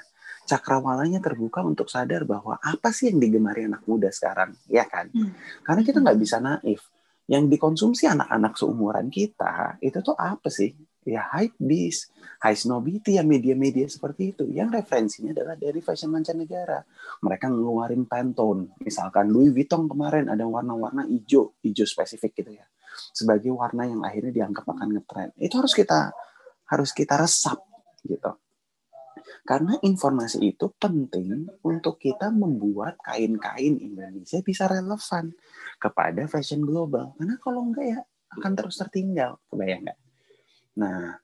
cakrawalanya 0.50 1.22
terbuka 1.22 1.62
untuk 1.62 1.94
sadar 1.94 2.26
bahwa 2.26 2.58
apa 2.58 2.90
sih 2.90 3.14
yang 3.14 3.22
digemari 3.22 3.70
anak 3.70 3.86
muda 3.86 4.10
sekarang, 4.10 4.58
ya 4.66 4.90
kan? 4.90 5.14
Hmm. 5.14 5.38
Karena 5.62 5.82
kita 5.86 6.02
nggak 6.02 6.18
bisa 6.18 6.42
naif. 6.42 6.90
Yang 7.30 7.46
dikonsumsi 7.54 8.10
anak-anak 8.10 8.58
seumuran 8.58 9.14
kita 9.14 9.78
itu 9.86 10.02
tuh 10.02 10.18
apa 10.18 10.50
sih? 10.50 10.74
Ya 11.06 11.30
hype 11.30 11.54
beast, 11.62 12.10
high 12.42 12.58
snobity, 12.58 13.22
ya 13.22 13.24
media-media 13.24 13.86
seperti 13.86 14.34
itu. 14.34 14.50
Yang 14.50 14.82
referensinya 14.82 15.38
adalah 15.38 15.54
dari 15.54 15.78
fashion 15.78 16.10
mancanegara. 16.10 16.82
Mereka 17.22 17.54
ngeluarin 17.54 18.10
Pantone, 18.10 18.74
misalkan 18.82 19.30
Louis 19.30 19.54
Vuitton 19.54 19.86
kemarin 19.86 20.26
ada 20.34 20.44
warna-warna 20.50 21.06
hijau, 21.06 21.54
hijau 21.62 21.86
spesifik 21.86 22.42
gitu 22.42 22.58
ya, 22.58 22.66
sebagai 23.14 23.54
warna 23.54 23.86
yang 23.86 24.02
akhirnya 24.02 24.34
dianggap 24.44 24.66
akan 24.66 24.98
ngetrend. 24.98 25.32
Itu 25.38 25.62
harus 25.62 25.78
kita 25.78 26.10
harus 26.70 26.90
kita 26.94 27.18
resap 27.18 27.62
gitu 28.06 28.34
karena 29.44 29.78
informasi 29.82 30.56
itu 30.56 30.72
penting 30.76 31.48
untuk 31.66 32.00
kita 32.00 32.32
membuat 32.34 33.00
kain-kain 33.02 33.78
Indonesia 33.80 34.40
bisa 34.44 34.66
relevan 34.66 35.34
kepada 35.80 36.28
fashion 36.28 36.64
global. 36.66 37.16
Karena 37.16 37.36
kalau 37.40 37.68
enggak 37.70 37.86
ya 37.86 38.00
akan 38.38 38.52
terus 38.54 38.76
tertinggal. 38.78 39.42
Kebayang 39.50 39.90
nggak? 39.90 40.00
Nah, 40.80 41.18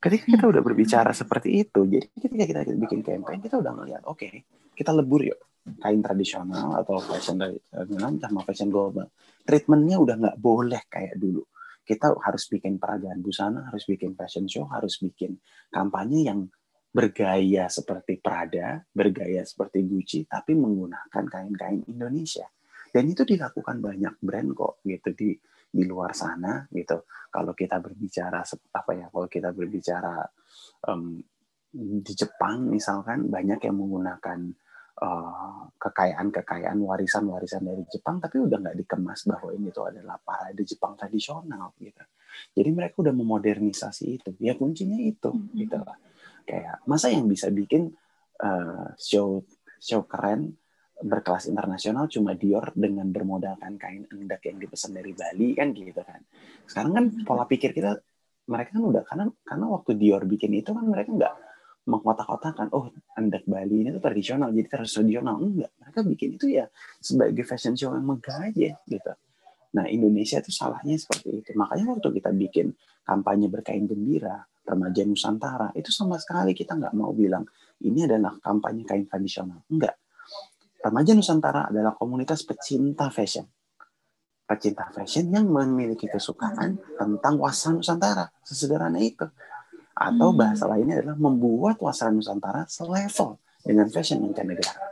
ketika 0.00 0.24
kita 0.24 0.44
udah 0.48 0.62
berbicara 0.62 1.10
seperti 1.12 1.66
itu, 1.66 1.80
jadi 1.84 2.06
ketika 2.16 2.44
kita 2.46 2.60
bikin 2.76 3.00
campaign, 3.04 3.38
kita 3.44 3.56
udah 3.60 3.72
ngeliat, 3.76 4.02
oke, 4.08 4.20
okay, 4.20 4.46
kita 4.72 4.94
lebur 4.96 5.26
yuk 5.26 5.40
kain 5.60 6.00
tradisional 6.00 6.72
atau 6.80 6.96
fashion 7.04 7.36
tradisional 7.36 8.16
sama 8.16 8.40
fashion 8.48 8.72
global. 8.72 9.12
Treatmentnya 9.44 10.00
udah 10.00 10.14
nggak 10.16 10.36
boleh 10.40 10.82
kayak 10.88 11.20
dulu. 11.20 11.44
Kita 11.84 12.16
harus 12.22 12.46
bikin 12.46 12.78
peragaan 12.78 13.20
busana, 13.20 13.66
harus 13.68 13.84
bikin 13.84 14.14
fashion 14.14 14.46
show, 14.46 14.64
harus 14.70 14.96
bikin 15.02 15.36
kampanye 15.68 16.30
yang 16.30 16.48
bergaya 16.90 17.70
seperti 17.70 18.18
Prada, 18.18 18.82
bergaya 18.90 19.46
seperti 19.46 19.86
Gucci, 19.86 20.26
tapi 20.26 20.58
menggunakan 20.58 21.24
kain-kain 21.30 21.86
Indonesia. 21.86 22.50
Dan 22.90 23.06
itu 23.06 23.22
dilakukan 23.22 23.78
banyak 23.78 24.18
brand 24.18 24.50
kok 24.50 24.82
gitu 24.82 25.14
di 25.14 25.30
di 25.70 25.86
luar 25.86 26.10
sana 26.10 26.66
gitu. 26.74 27.06
Kalau 27.30 27.54
kita 27.54 27.78
berbicara 27.78 28.42
apa 28.74 28.90
ya? 28.98 29.06
Kalau 29.06 29.30
kita 29.30 29.54
berbicara 29.54 30.18
um, 30.90 31.22
di 32.02 32.12
Jepang 32.18 32.66
misalkan 32.66 33.30
banyak 33.30 33.62
yang 33.62 33.78
menggunakan 33.78 34.50
uh, 34.98 35.70
kekayaan-kekayaan 35.78 36.82
warisan-warisan 36.82 37.62
dari 37.62 37.86
Jepang, 37.86 38.18
tapi 38.18 38.42
udah 38.42 38.58
nggak 38.58 38.82
dikemas 38.82 39.30
bahwa 39.30 39.54
ini 39.54 39.70
tuh 39.70 39.86
adalah 39.86 40.18
parade 40.18 40.66
Jepang 40.66 40.98
tradisional 40.98 41.70
gitu. 41.78 42.02
Jadi 42.58 42.70
mereka 42.74 43.06
udah 43.06 43.14
memodernisasi 43.14 44.04
itu. 44.18 44.30
Ya 44.42 44.58
kuncinya 44.58 44.98
itu 44.98 45.30
mm 45.30 45.38
-hmm. 45.38 45.54
gitu 45.62 45.78
lah 45.78 46.09
kayak 46.46 46.84
masa 46.86 47.12
yang 47.12 47.26
bisa 47.26 47.48
bikin 47.48 47.92
uh, 48.42 48.92
show 48.96 49.44
show 49.80 50.04
keren 50.04 50.60
berkelas 51.00 51.48
internasional 51.48 52.06
cuma 52.12 52.36
Dior 52.36 52.76
dengan 52.76 53.08
bermodalkan 53.08 53.80
kain 53.80 54.04
endak 54.12 54.44
yang 54.44 54.60
dipesan 54.60 54.92
dari 54.92 55.16
Bali 55.16 55.56
kan 55.56 55.72
gitu 55.72 56.00
kan. 56.04 56.20
Sekarang 56.68 56.92
kan 56.92 57.04
pola 57.24 57.48
pikir 57.48 57.72
kita 57.72 57.96
mereka 58.50 58.76
kan 58.76 58.84
udah 58.84 59.02
karena 59.08 59.24
karena 59.40 59.66
waktu 59.72 59.96
Dior 59.96 60.22
bikin 60.28 60.52
itu 60.60 60.70
kan 60.76 60.84
mereka 60.84 61.10
nggak 61.16 61.34
mengkotak-kotakan 61.88 62.68
oh 62.76 62.92
endak 63.16 63.48
Bali 63.48 63.80
ini 63.80 63.88
tuh 63.96 64.02
tradisional 64.04 64.52
jadi 64.52 64.68
tradisional. 64.68 65.40
Enggak 65.40 65.72
mereka 65.80 66.00
bikin 66.04 66.28
itu 66.36 66.46
ya 66.52 66.68
sebagai 67.00 67.48
fashion 67.48 67.74
show 67.74 67.96
yang 67.96 68.04
megah 68.04 68.52
aja 68.52 68.76
gitu. 68.84 69.12
Nah 69.72 69.86
Indonesia 69.88 70.36
itu 70.42 70.52
salahnya 70.52 71.00
seperti 71.00 71.40
itu. 71.40 71.50
Makanya 71.56 71.96
waktu 71.96 72.08
kita 72.20 72.30
bikin 72.36 72.66
kampanye 73.08 73.48
berkain 73.48 73.88
gembira 73.88 74.49
remaja 74.70 75.02
Nusantara 75.02 75.74
itu 75.74 75.90
sama 75.90 76.16
sekali 76.22 76.54
kita 76.54 76.78
nggak 76.78 76.94
mau 76.94 77.10
bilang 77.10 77.42
ini 77.82 78.06
adalah 78.06 78.38
kampanye 78.38 78.86
kain 78.86 79.04
tradisional 79.10 79.66
enggak 79.66 79.98
remaja 80.80 81.12
Nusantara 81.12 81.66
adalah 81.68 81.98
komunitas 81.98 82.46
pecinta 82.46 83.10
fashion 83.10 83.44
pecinta 84.46 84.86
fashion 84.94 85.30
yang 85.30 85.50
memiliki 85.50 86.06
kesukaan 86.06 86.78
tentang 86.94 87.34
wasra 87.38 87.74
Nusantara 87.74 88.30
sesederhana 88.46 89.02
itu 89.02 89.26
atau 89.94 90.32
hmm. 90.32 90.38
bahasa 90.38 90.64
lainnya 90.70 91.02
adalah 91.02 91.18
membuat 91.18 91.76
wasra 91.82 92.14
Nusantara 92.14 92.64
selevel 92.70 93.36
dengan 93.66 93.90
fashion 93.90 94.22
mancanegara 94.22 94.90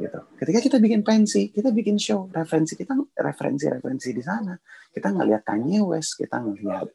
gitu. 0.00 0.18
Ketika 0.40 0.58
kita 0.60 0.76
bikin 0.80 1.00
pensi, 1.04 1.52
kita 1.52 1.68
bikin 1.70 2.00
show, 2.00 2.28
referensi 2.32 2.74
kita 2.78 2.96
referensi-referensi 3.12 4.08
di 4.14 4.22
sana. 4.24 4.56
Kita 4.92 5.12
ngelihat 5.12 5.42
Kanye 5.44 5.80
West, 5.84 6.16
kita 6.16 6.40
ngelihat 6.40 6.88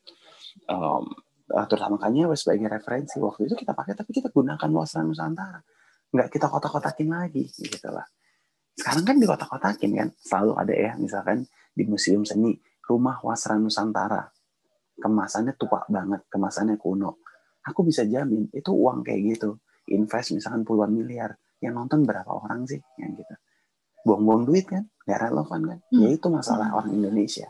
um, 0.69 1.05
terutama 1.47 1.95
Kanye 1.95 2.27
West 2.27 2.43
sebagai 2.43 2.67
referensi 2.67 3.15
waktu 3.23 3.47
itu 3.47 3.55
kita 3.55 3.71
pakai 3.71 3.95
tapi 3.95 4.11
kita 4.11 4.27
gunakan 4.31 4.69
wasra 4.75 4.99
Nusantara. 5.03 5.63
Nggak 6.11 6.27
kita 6.27 6.51
kotak-kotakin 6.51 7.07
lagi 7.07 7.47
gitu 7.47 7.87
lah. 7.87 8.03
Sekarang 8.75 9.03
kan 9.07 9.15
di 9.15 9.25
kotak-kotakin 9.25 9.91
kan 9.95 10.09
selalu 10.19 10.51
ada 10.59 10.73
ya 10.75 10.91
misalkan 10.99 11.47
di 11.71 11.83
museum 11.87 12.27
seni 12.27 12.59
rumah 12.83 13.23
wasra 13.23 13.55
Nusantara. 13.55 14.27
Kemasannya 14.97 15.55
tua 15.55 15.87
banget 15.87 16.27
kemasannya 16.27 16.75
kuno. 16.75 17.23
Aku 17.63 17.83
bisa 17.87 18.03
jamin 18.03 18.51
itu 18.51 18.71
uang 18.75 19.07
kayak 19.07 19.39
gitu. 19.39 19.63
Invest 19.87 20.35
misalkan 20.35 20.67
puluhan 20.67 20.91
miliar. 20.91 21.31
Yang 21.63 21.73
nonton 21.73 22.03
berapa 22.03 22.27
orang 22.27 22.67
sih 22.67 22.79
yang 22.99 23.15
gitu. 23.15 23.35
Buang-buang 24.03 24.43
duit 24.43 24.67
kan 24.67 24.83
nggak 25.07 25.19
relevan 25.31 25.61
kan. 25.63 25.79
Hmm. 25.95 25.99
ya 26.03 26.09
itu 26.11 26.27
masalah 26.27 26.67
orang 26.75 26.91
Indonesia 26.91 27.47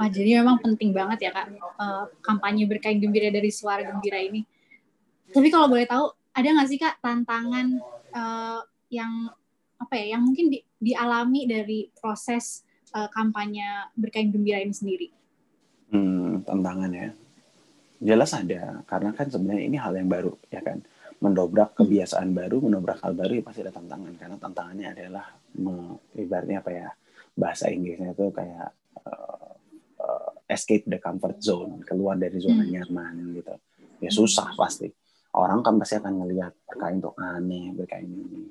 Wah, 0.00 0.08
jadi 0.08 0.40
memang 0.40 0.64
penting 0.64 0.96
banget 0.96 1.28
ya 1.28 1.30
kak 1.36 1.52
uh, 1.76 2.08
kampanye 2.24 2.64
berkain 2.64 2.96
gembira 2.96 3.28
dari 3.28 3.52
suara 3.52 3.84
gembira 3.84 4.16
ini. 4.16 4.48
Tapi 5.28 5.52
kalau 5.52 5.68
boleh 5.68 5.84
tahu, 5.84 6.08
ada 6.32 6.48
nggak 6.56 6.68
sih 6.72 6.80
kak 6.80 7.04
tantangan 7.04 7.76
uh, 8.16 8.64
yang 8.88 9.28
apa 9.76 10.00
ya, 10.00 10.16
yang 10.16 10.24
mungkin 10.24 10.48
di, 10.48 10.64
dialami 10.80 11.44
dari 11.44 11.92
proses 11.92 12.64
uh, 12.96 13.12
kampanye 13.12 13.92
berkain 13.92 14.32
gembira 14.32 14.64
ini 14.64 14.72
sendiri? 14.72 15.12
Hmm, 15.92 16.48
tantangan 16.48 16.96
ya. 16.96 17.12
Jelas 18.00 18.32
ada, 18.32 18.80
karena 18.88 19.12
kan 19.12 19.28
sebenarnya 19.28 19.68
ini 19.68 19.76
hal 19.76 19.92
yang 20.00 20.08
baru 20.08 20.32
ya 20.48 20.64
kan. 20.64 20.80
Mendobrak 21.20 21.76
kebiasaan 21.76 22.32
baru, 22.32 22.64
mendobrak 22.64 23.04
hal 23.04 23.12
baru 23.12 23.36
ya 23.36 23.44
pasti 23.44 23.60
ada 23.60 23.76
tantangan. 23.76 24.16
Karena 24.16 24.40
tantangannya 24.40 24.96
adalah 24.96 25.28
ibaratnya 26.16 26.64
apa 26.64 26.70
ya, 26.72 26.88
bahasa 27.36 27.68
Inggrisnya 27.68 28.16
itu 28.16 28.32
kayak 28.32 28.79
escape 30.50 30.90
the 30.90 30.98
comfort 30.98 31.38
zone, 31.38 31.86
keluar 31.86 32.18
dari 32.18 32.42
zona 32.42 32.66
hmm. 32.66 32.72
nyaman 32.74 33.14
gitu. 33.38 33.54
Ya 34.02 34.10
susah 34.10 34.50
pasti. 34.58 34.90
Orang 35.30 35.62
kan 35.62 35.78
pasti 35.78 35.94
akan 35.94 36.26
ngelihat 36.26 36.52
berkain 36.66 36.98
tuh 36.98 37.14
aneh, 37.14 37.70
berkain 37.70 38.10
ini. 38.10 38.50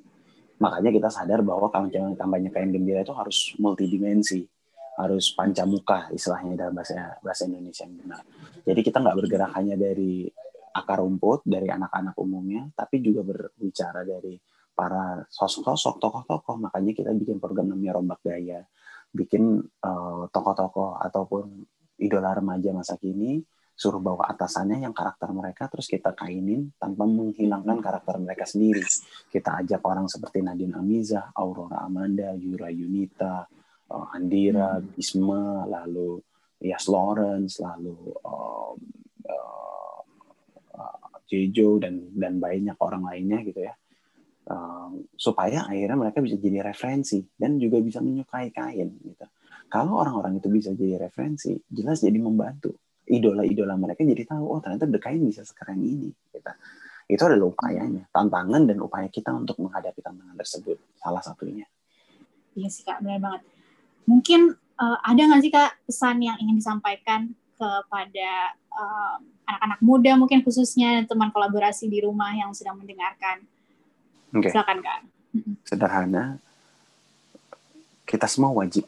Makanya 0.63 0.89
kita 0.95 1.09
sadar 1.11 1.43
bahwa 1.43 1.67
kampanye 1.67 2.15
kampanye 2.15 2.49
kain 2.55 2.71
gembira 2.71 3.03
itu 3.03 3.11
harus 3.11 3.51
multidimensi, 3.59 4.47
harus 4.95 5.31
pancamuka 5.35 6.07
istilahnya 6.15 6.67
dalam 6.67 6.75
bahasa 6.75 7.19
bahasa 7.19 7.47
Indonesia 7.47 7.83
yang 7.83 7.95
benar. 7.99 8.23
Jadi 8.63 8.79
kita 8.83 8.97
nggak 9.03 9.17
bergerak 9.19 9.51
hanya 9.59 9.75
dari 9.75 10.27
akar 10.75 11.03
rumput 11.03 11.43
dari 11.43 11.67
anak-anak 11.67 12.15
umumnya, 12.15 12.67
tapi 12.75 13.03
juga 13.03 13.27
berbicara 13.27 14.07
dari 14.07 14.39
para 14.71 15.23
sosok-sosok, 15.27 15.99
tokoh-tokoh. 15.99 16.55
Makanya 16.63 16.91
kita 16.95 17.11
bikin 17.11 17.43
program 17.43 17.75
namanya 17.75 17.99
Rombak 17.99 18.23
Gaya, 18.23 18.63
bikin 19.11 19.59
uh, 19.83 20.23
tokoh-tokoh 20.31 20.95
ataupun 21.03 21.67
idola 21.99 22.31
remaja 22.33 22.71
masa 22.71 22.95
kini 22.95 23.43
suruh 23.79 24.03
bawa 24.03 24.27
atasannya 24.35 24.83
yang 24.83 24.91
karakter 24.91 25.31
mereka 25.31 25.71
terus 25.71 25.87
kita 25.87 26.11
kainin 26.11 26.75
tanpa 26.75 27.07
menghilangkan 27.07 27.79
karakter 27.79 28.19
mereka 28.19 28.43
sendiri. 28.43 28.83
Kita 29.31 29.63
ajak 29.63 29.79
orang 29.87 30.11
seperti 30.11 30.43
Nadine 30.43 30.75
Amiza, 30.75 31.31
Aurora 31.31 31.87
Amanda, 31.87 32.35
Yura 32.35 32.67
Yunita, 32.67 33.47
uh, 33.87 34.07
Andira, 34.11 34.83
hmm. 34.83 34.99
Bisma, 34.99 35.63
lalu 35.63 36.19
Yas 36.59 36.91
Lawrence, 36.91 37.63
lalu 37.63 37.95
uh, 38.19 38.75
uh, 39.31 39.99
Jejo 41.23 41.79
dan 41.79 42.11
dan 42.11 42.35
banyak 42.35 42.75
orang 42.83 43.07
lainnya 43.07 43.39
gitu 43.47 43.63
ya. 43.63 43.73
uh, 44.49 44.91
supaya 45.15 45.69
akhirnya 45.69 45.95
mereka 45.95 46.19
bisa 46.19 46.35
jadi 46.35 46.67
referensi 46.67 47.23
dan 47.37 47.55
juga 47.55 47.79
bisa 47.79 48.03
menyukai 48.03 48.51
kain 48.51 48.91
gitu. 49.07 49.25
Kalau 49.69 50.01
orang-orang 50.01 50.41
itu 50.41 50.49
bisa 50.49 50.73
jadi 50.73 50.97
referensi, 50.97 51.53
jelas 51.69 52.01
jadi 52.01 52.17
membantu. 52.17 52.73
Idola-idola 53.05 53.77
mereka 53.77 54.01
jadi 54.01 54.25
tahu, 54.25 54.43
oh 54.49 54.59
ternyata 54.61 54.89
The 54.89 54.97
Kain 55.01 55.21
bisa 55.21 55.45
sekeren 55.45 55.77
ini. 55.81 56.09
Gitu. 56.09 56.51
Itu 57.09 57.25
adalah 57.25 57.53
upayanya, 57.53 58.09
tantangan 58.09 58.65
dan 58.65 58.77
upaya 58.81 59.09
kita 59.09 59.33
untuk 59.33 59.61
menghadapi 59.61 60.01
tantangan 60.01 60.37
tersebut. 60.37 60.77
Salah 60.97 61.21
satunya. 61.21 61.65
Iya 62.57 62.69
sih 62.69 62.81
Kak, 62.85 63.01
benar 63.05 63.21
banget. 63.21 63.41
Mungkin 64.09 64.57
uh, 64.57 64.97
ada 65.05 65.21
nggak 65.21 65.41
sih 65.41 65.53
Kak 65.53 65.71
pesan 65.85 66.21
yang 66.21 66.37
ingin 66.41 66.57
disampaikan 66.57 67.33
kepada 67.59 68.57
anak 68.79 69.27
anak-anak 69.43 69.79
muda 69.83 70.11
mungkin 70.15 70.39
khususnya 70.45 71.03
teman 71.03 71.33
kolaborasi 71.35 71.91
di 71.91 71.99
rumah 71.99 72.31
yang 72.31 72.55
sedang 72.55 72.79
mendengarkan? 72.79 73.43
Okay. 74.31 74.53
Silakan 74.53 74.79
Kak. 74.79 74.99
Sederhana, 75.67 76.37
kita 78.05 78.29
semua 78.29 78.53
wajib 78.53 78.85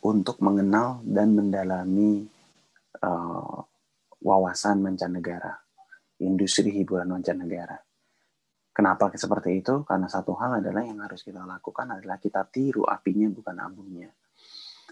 untuk 0.00 0.40
mengenal 0.40 1.04
dan 1.04 1.36
mendalami 1.36 2.24
uh, 3.04 3.60
wawasan 4.20 4.80
mancanegara, 4.80 5.60
industri 6.24 6.72
hiburan 6.72 7.12
mancanegara. 7.12 7.76
Kenapa 8.70 9.12
seperti 9.12 9.60
itu? 9.60 9.84
Karena 9.84 10.08
satu 10.08 10.32
hal 10.40 10.64
adalah 10.64 10.80
yang 10.80 11.04
harus 11.04 11.20
kita 11.20 11.44
lakukan 11.44 12.00
adalah 12.00 12.16
kita 12.16 12.48
tiru 12.48 12.88
apinya 12.88 13.28
bukan 13.28 13.56
abunya. 13.60 14.08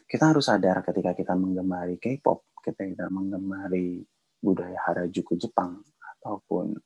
Kita 0.04 0.32
harus 0.32 0.48
sadar 0.48 0.84
ketika 0.84 1.16
kita 1.16 1.32
menggemari 1.36 1.96
K-pop, 1.96 2.58
ketika 2.60 2.84
kita 2.84 3.06
menggemari 3.08 4.04
budaya 4.40 4.76
Harajuku 4.88 5.40
Jepang 5.40 5.80
ataupun 6.00 6.76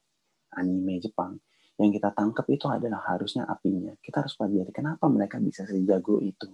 anime 0.58 1.02
Jepang, 1.02 1.38
yang 1.80 1.90
kita 1.90 2.14
tangkap 2.14 2.46
itu 2.50 2.70
adalah 2.70 3.02
harusnya 3.08 3.48
apinya. 3.50 3.94
Kita 3.98 4.22
harus 4.22 4.38
pelajari 4.38 4.70
kenapa 4.70 5.10
mereka 5.10 5.42
bisa 5.42 5.66
sejago 5.66 6.22
itu 6.22 6.50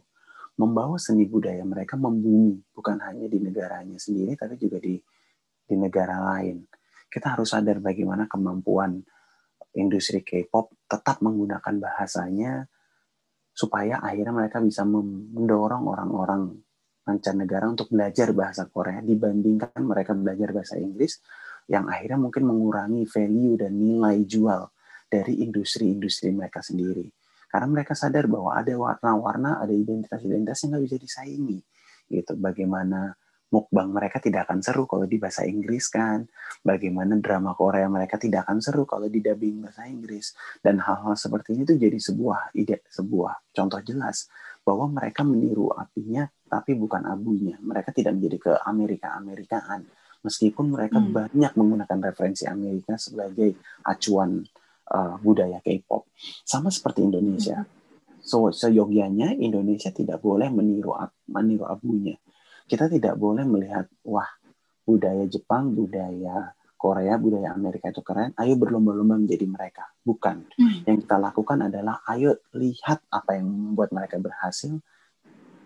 membawa 0.59 0.99
seni 0.99 1.25
budaya 1.25 1.63
mereka 1.63 1.95
membumi 1.95 2.59
bukan 2.75 2.99
hanya 3.07 3.31
di 3.31 3.39
negaranya 3.39 3.95
sendiri 3.97 4.35
tapi 4.35 4.59
juga 4.59 4.83
di 4.83 4.99
di 5.69 5.75
negara 5.79 6.19
lain. 6.35 6.67
Kita 7.09 7.39
harus 7.39 7.55
sadar 7.55 7.79
bagaimana 7.81 8.27
kemampuan 8.27 9.01
industri 9.77 10.27
K-pop 10.27 10.75
tetap 10.91 11.23
menggunakan 11.23 11.75
bahasanya 11.79 12.67
supaya 13.55 13.99
akhirnya 14.03 14.35
mereka 14.35 14.59
bisa 14.63 14.87
mendorong 14.87 15.85
orang-orang 15.89 16.55
mancanegara 17.09 17.67
untuk 17.67 17.89
belajar 17.89 18.31
bahasa 18.37 18.69
Korea 18.69 19.01
dibandingkan 19.01 19.81
mereka 19.81 20.13
belajar 20.13 20.53
bahasa 20.53 20.77
Inggris 20.77 21.19
yang 21.69 21.89
akhirnya 21.89 22.21
mungkin 22.21 22.45
mengurangi 22.49 23.09
value 23.09 23.57
dan 23.57 23.73
nilai 23.77 24.25
jual 24.29 24.69
dari 25.09 25.41
industri-industri 25.41 26.33
mereka 26.33 26.61
sendiri. 26.61 27.09
Karena 27.49 27.67
mereka 27.69 27.97
sadar 27.97 28.29
bahwa 28.29 28.53
ada 28.53 28.73
warna-warna, 28.77 29.59
ada 29.59 29.73
identitas-identitas 29.73 30.61
yang 30.65 30.71
nggak 30.77 30.85
bisa 30.85 30.97
disaingi. 31.01 31.59
Gitu. 32.09 32.33
Bagaimana 32.37 33.17
mukbang 33.49 33.89
mereka 33.89 34.21
tidak 34.21 34.45
akan 34.49 34.61
seru 34.61 34.85
kalau 34.85 35.09
di 35.09 35.17
bahasa 35.17 35.49
Inggris 35.49 35.89
kan. 35.89 36.29
Bagaimana 36.61 37.17
drama 37.17 37.57
Korea 37.57 37.89
mereka 37.89 38.21
tidak 38.21 38.45
akan 38.49 38.61
seru 38.61 38.85
kalau 38.85 39.09
di 39.09 39.25
dubbing 39.25 39.65
bahasa 39.65 39.89
Inggris. 39.89 40.37
Dan 40.61 40.81
hal-hal 40.85 41.17
seperti 41.17 41.57
ini 41.57 41.65
tuh 41.65 41.81
jadi 41.81 41.97
sebuah 41.97 42.53
ide, 42.53 42.85
sebuah 42.93 43.57
contoh 43.57 43.81
jelas 43.81 44.29
bahwa 44.61 44.93
mereka 44.93 45.25
meniru 45.25 45.73
apinya 45.73 46.29
tapi 46.45 46.77
bukan 46.77 47.09
abunya. 47.09 47.57
Mereka 47.65 47.97
tidak 47.97 48.21
menjadi 48.21 48.37
ke 48.37 48.53
Amerika-Amerikaan. 48.69 49.89
Meskipun 50.19 50.75
mereka 50.75 50.99
hmm. 50.99 51.15
banyak 51.15 51.53
menggunakan 51.55 51.99
referensi 52.11 52.45
Amerika 52.45 52.99
sebagai 52.99 53.55
acuan 53.87 54.43
uh, 54.93 55.17
budaya 55.21 55.61
K-pop. 55.61 56.09
Sama 56.45 56.73
seperti 56.73 57.05
Indonesia. 57.05 57.65
So, 58.25 58.53
seyogianya 58.53 59.37
Indonesia 59.39 59.89
tidak 59.89 60.21
boleh 60.21 60.53
meniru 60.53 60.93
meniru 61.31 61.65
abunya. 61.65 62.19
Kita 62.69 62.91
tidak 62.91 63.17
boleh 63.17 63.49
melihat 63.49 63.89
wah 64.05 64.29
budaya 64.85 65.25
Jepang, 65.25 65.73
budaya 65.73 66.53
Korea, 66.79 67.19
budaya 67.19 67.59
Amerika 67.59 67.91
itu 67.91 68.07
keren, 68.07 68.31
ayo 68.39 68.55
berlomba-lomba 68.55 69.19
menjadi 69.19 69.51
mereka. 69.51 69.91
Bukan. 69.99 70.47
Hmm. 70.55 70.87
Yang 70.87 71.05
kita 71.05 71.17
lakukan 71.19 71.59
adalah 71.67 72.07
ayo 72.15 72.39
lihat 72.55 73.03
apa 73.11 73.35
yang 73.35 73.51
membuat 73.51 73.91
mereka 73.91 74.23
berhasil, 74.23 74.79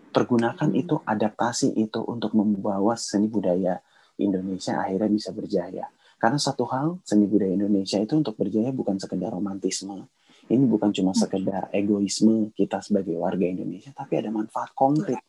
pergunakan 0.09 0.73
itu, 0.73 0.97
adaptasi 1.05 1.77
itu 1.77 2.01
untuk 2.01 2.33
membawa 2.33 2.97
seni 2.97 3.29
budaya 3.29 3.77
Indonesia 4.17 4.81
akhirnya 4.81 5.09
bisa 5.09 5.29
berjaya. 5.29 5.85
Karena 6.23 6.39
satu 6.39 6.63
hal, 6.71 7.03
seni 7.03 7.27
budaya 7.27 7.51
Indonesia 7.51 7.99
itu 7.99 8.15
untuk 8.15 8.39
berjaya 8.39 8.71
bukan 8.71 8.95
sekedar 8.95 9.35
romantisme. 9.35 10.07
Ini 10.47 10.63
bukan 10.71 10.95
cuma 10.95 11.11
sekedar 11.11 11.67
egoisme 11.75 12.55
kita 12.55 12.79
sebagai 12.79 13.19
warga 13.19 13.43
Indonesia, 13.43 13.91
tapi 13.91 14.23
ada 14.23 14.31
manfaat 14.31 14.71
konkret, 14.71 15.19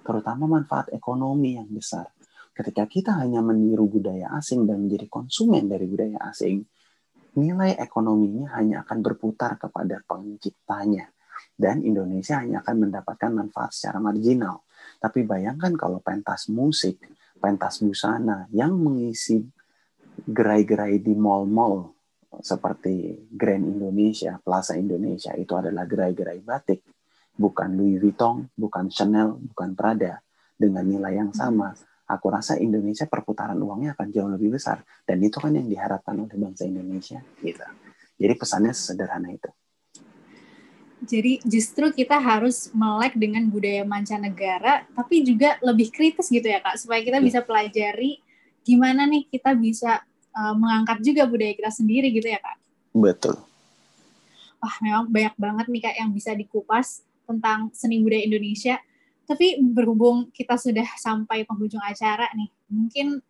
terutama 0.00 0.48
manfaat 0.48 0.88
ekonomi 0.96 1.60
yang 1.60 1.68
besar. 1.68 2.08
Ketika 2.56 2.88
kita 2.88 3.12
hanya 3.20 3.44
meniru 3.44 3.84
budaya 3.84 4.32
asing 4.40 4.64
dan 4.64 4.88
menjadi 4.88 5.12
konsumen 5.12 5.68
dari 5.68 5.84
budaya 5.84 6.16
asing, 6.32 6.64
nilai 7.36 7.76
ekonominya 7.76 8.56
hanya 8.56 8.88
akan 8.88 9.04
berputar 9.04 9.60
kepada 9.60 10.00
penciptanya. 10.00 11.12
Dan 11.52 11.84
Indonesia 11.84 12.40
hanya 12.40 12.64
akan 12.64 12.88
mendapatkan 12.88 13.28
manfaat 13.36 13.76
secara 13.76 14.00
marginal. 14.00 14.64
Tapi 14.96 15.28
bayangkan 15.28 15.76
kalau 15.76 16.00
pentas 16.00 16.48
musik, 16.48 16.96
pentas 17.36 17.84
busana 17.84 18.48
yang 18.48 18.72
mengisi 18.80 19.44
gerai-gerai 20.26 21.02
di 21.02 21.14
mall-mall 21.16 21.92
seperti 22.40 23.28
Grand 23.28 23.60
Indonesia, 23.60 24.40
Plaza 24.40 24.78
Indonesia 24.78 25.36
itu 25.36 25.52
adalah 25.52 25.84
gerai-gerai 25.84 26.40
batik, 26.40 26.80
bukan 27.36 27.76
Louis 27.76 28.00
Vuitton, 28.00 28.48
bukan 28.56 28.88
Chanel, 28.88 29.36
bukan 29.52 29.76
Prada 29.76 30.22
dengan 30.56 30.86
nilai 30.86 31.20
yang 31.20 31.32
sama. 31.36 31.76
Aku 32.08 32.28
rasa 32.28 32.56
Indonesia 32.60 33.08
perputaran 33.08 33.56
uangnya 33.56 33.96
akan 33.96 34.08
jauh 34.12 34.30
lebih 34.32 34.56
besar 34.56 34.84
dan 35.04 35.20
itu 35.20 35.40
kan 35.40 35.52
yang 35.52 35.68
diharapkan 35.68 36.12
oleh 36.18 36.36
bangsa 36.36 36.68
Indonesia 36.68 37.20
gitu. 37.40 37.64
Jadi 38.20 38.34
pesannya 38.36 38.72
sederhana 38.76 39.32
itu. 39.32 39.48
Jadi 41.02 41.42
justru 41.42 41.90
kita 41.90 42.14
harus 42.22 42.70
melek 42.70 43.18
dengan 43.18 43.42
budaya 43.50 43.82
mancanegara, 43.82 44.86
tapi 44.94 45.26
juga 45.26 45.58
lebih 45.58 45.90
kritis 45.90 46.30
gitu 46.30 46.46
ya 46.46 46.62
kak, 46.62 46.78
supaya 46.78 47.02
kita 47.02 47.18
iya. 47.18 47.26
bisa 47.26 47.40
pelajari 47.42 48.22
gimana 48.62 49.10
nih 49.10 49.26
kita 49.26 49.58
bisa 49.58 50.06
uh, 50.34 50.54
mengangkat 50.56 51.00
juga 51.04 51.28
budaya 51.28 51.52
kita 51.54 51.70
sendiri 51.70 52.12
gitu 52.12 52.28
ya 52.28 52.40
kak? 52.40 52.56
Betul. 52.92 53.36
Wah 54.62 54.76
memang 54.80 55.08
banyak 55.08 55.34
banget 55.36 55.66
nih 55.68 55.82
kak 55.84 55.94
yang 55.98 56.10
bisa 56.12 56.32
dikupas 56.36 57.02
tentang 57.26 57.70
seni 57.72 58.02
budaya 58.02 58.26
Indonesia. 58.26 58.76
Tapi 59.22 59.62
berhubung 59.62 60.28
kita 60.34 60.58
sudah 60.58 60.84
sampai 60.98 61.46
penghujung 61.46 61.80
acara 61.80 62.26
nih, 62.34 62.50
mungkin 62.68 63.22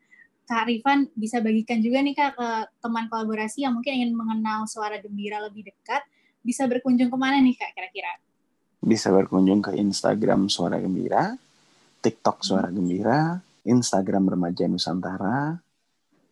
Kak 0.49 0.67
Rifan 0.67 1.07
bisa 1.15 1.39
bagikan 1.39 1.79
juga 1.79 2.03
nih 2.03 2.17
Kak 2.17 2.31
ke 2.35 2.49
teman 2.83 3.07
kolaborasi 3.07 3.63
yang 3.63 3.79
mungkin 3.79 4.03
ingin 4.03 4.13
mengenal 4.17 4.67
suara 4.67 4.99
gembira 4.99 5.39
lebih 5.39 5.71
dekat, 5.71 6.03
bisa 6.43 6.67
berkunjung 6.67 7.09
ke 7.09 7.17
mana 7.17 7.39
nih 7.39 7.55
Kak 7.55 7.71
kira-kira? 7.77 8.19
Bisa 8.83 9.15
berkunjung 9.15 9.63
ke 9.63 9.79
Instagram 9.79 10.51
Suara 10.51 10.83
Gembira, 10.83 11.39
TikTok 12.03 12.43
Suara 12.43 12.67
Gembira, 12.67 13.39
Instagram 13.63 14.35
Remaja 14.35 14.67
Nusantara, 14.67 15.55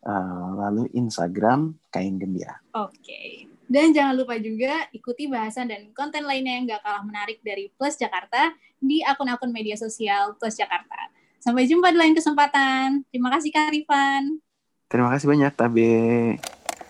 uh, 0.05 0.49
lalu 0.57 0.89
Instagram 0.97 1.77
Kain 1.93 2.17
Gembira. 2.17 2.57
Oke. 2.77 2.97
Okay. 3.01 3.31
Dan 3.71 3.95
jangan 3.95 4.19
lupa 4.19 4.35
juga 4.43 4.91
ikuti 4.91 5.31
bahasan 5.31 5.71
dan 5.71 5.95
konten 5.95 6.27
lainnya 6.27 6.59
yang 6.59 6.65
gak 6.67 6.83
kalah 6.83 7.07
menarik 7.07 7.39
dari 7.47 7.71
Plus 7.79 7.95
Jakarta 7.95 8.51
di 8.83 8.99
akun-akun 9.07 9.55
media 9.55 9.79
sosial 9.79 10.35
Plus 10.35 10.59
Jakarta. 10.59 11.07
Sampai 11.39 11.71
jumpa 11.71 11.95
di 11.95 11.99
lain 12.03 12.19
kesempatan. 12.19 13.07
Terima 13.15 13.31
kasih 13.31 13.51
Kak 13.55 13.71
Rifan. 13.71 14.43
Terima 14.91 15.09
kasih 15.15 15.27
banyak 15.31 15.53
Tabe. 15.55 15.95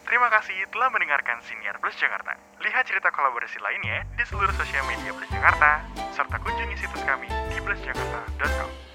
Terima 0.08 0.28
kasih 0.32 0.56
telah 0.72 0.88
mendengarkan 0.90 1.38
Siniar 1.44 1.76
Plus 1.78 1.94
Jakarta. 2.00 2.34
Lihat 2.64 2.82
cerita 2.88 3.12
kolaborasi 3.12 3.60
lainnya 3.60 4.02
di 4.16 4.24
seluruh 4.24 4.50
sosial 4.56 4.82
media 4.88 5.12
Plus 5.12 5.28
Jakarta, 5.30 5.84
serta 6.16 6.40
kunjungi 6.40 6.80
situs 6.80 7.04
kami 7.04 7.28
di 7.52 7.60
plusjakarta.com. 7.60 8.89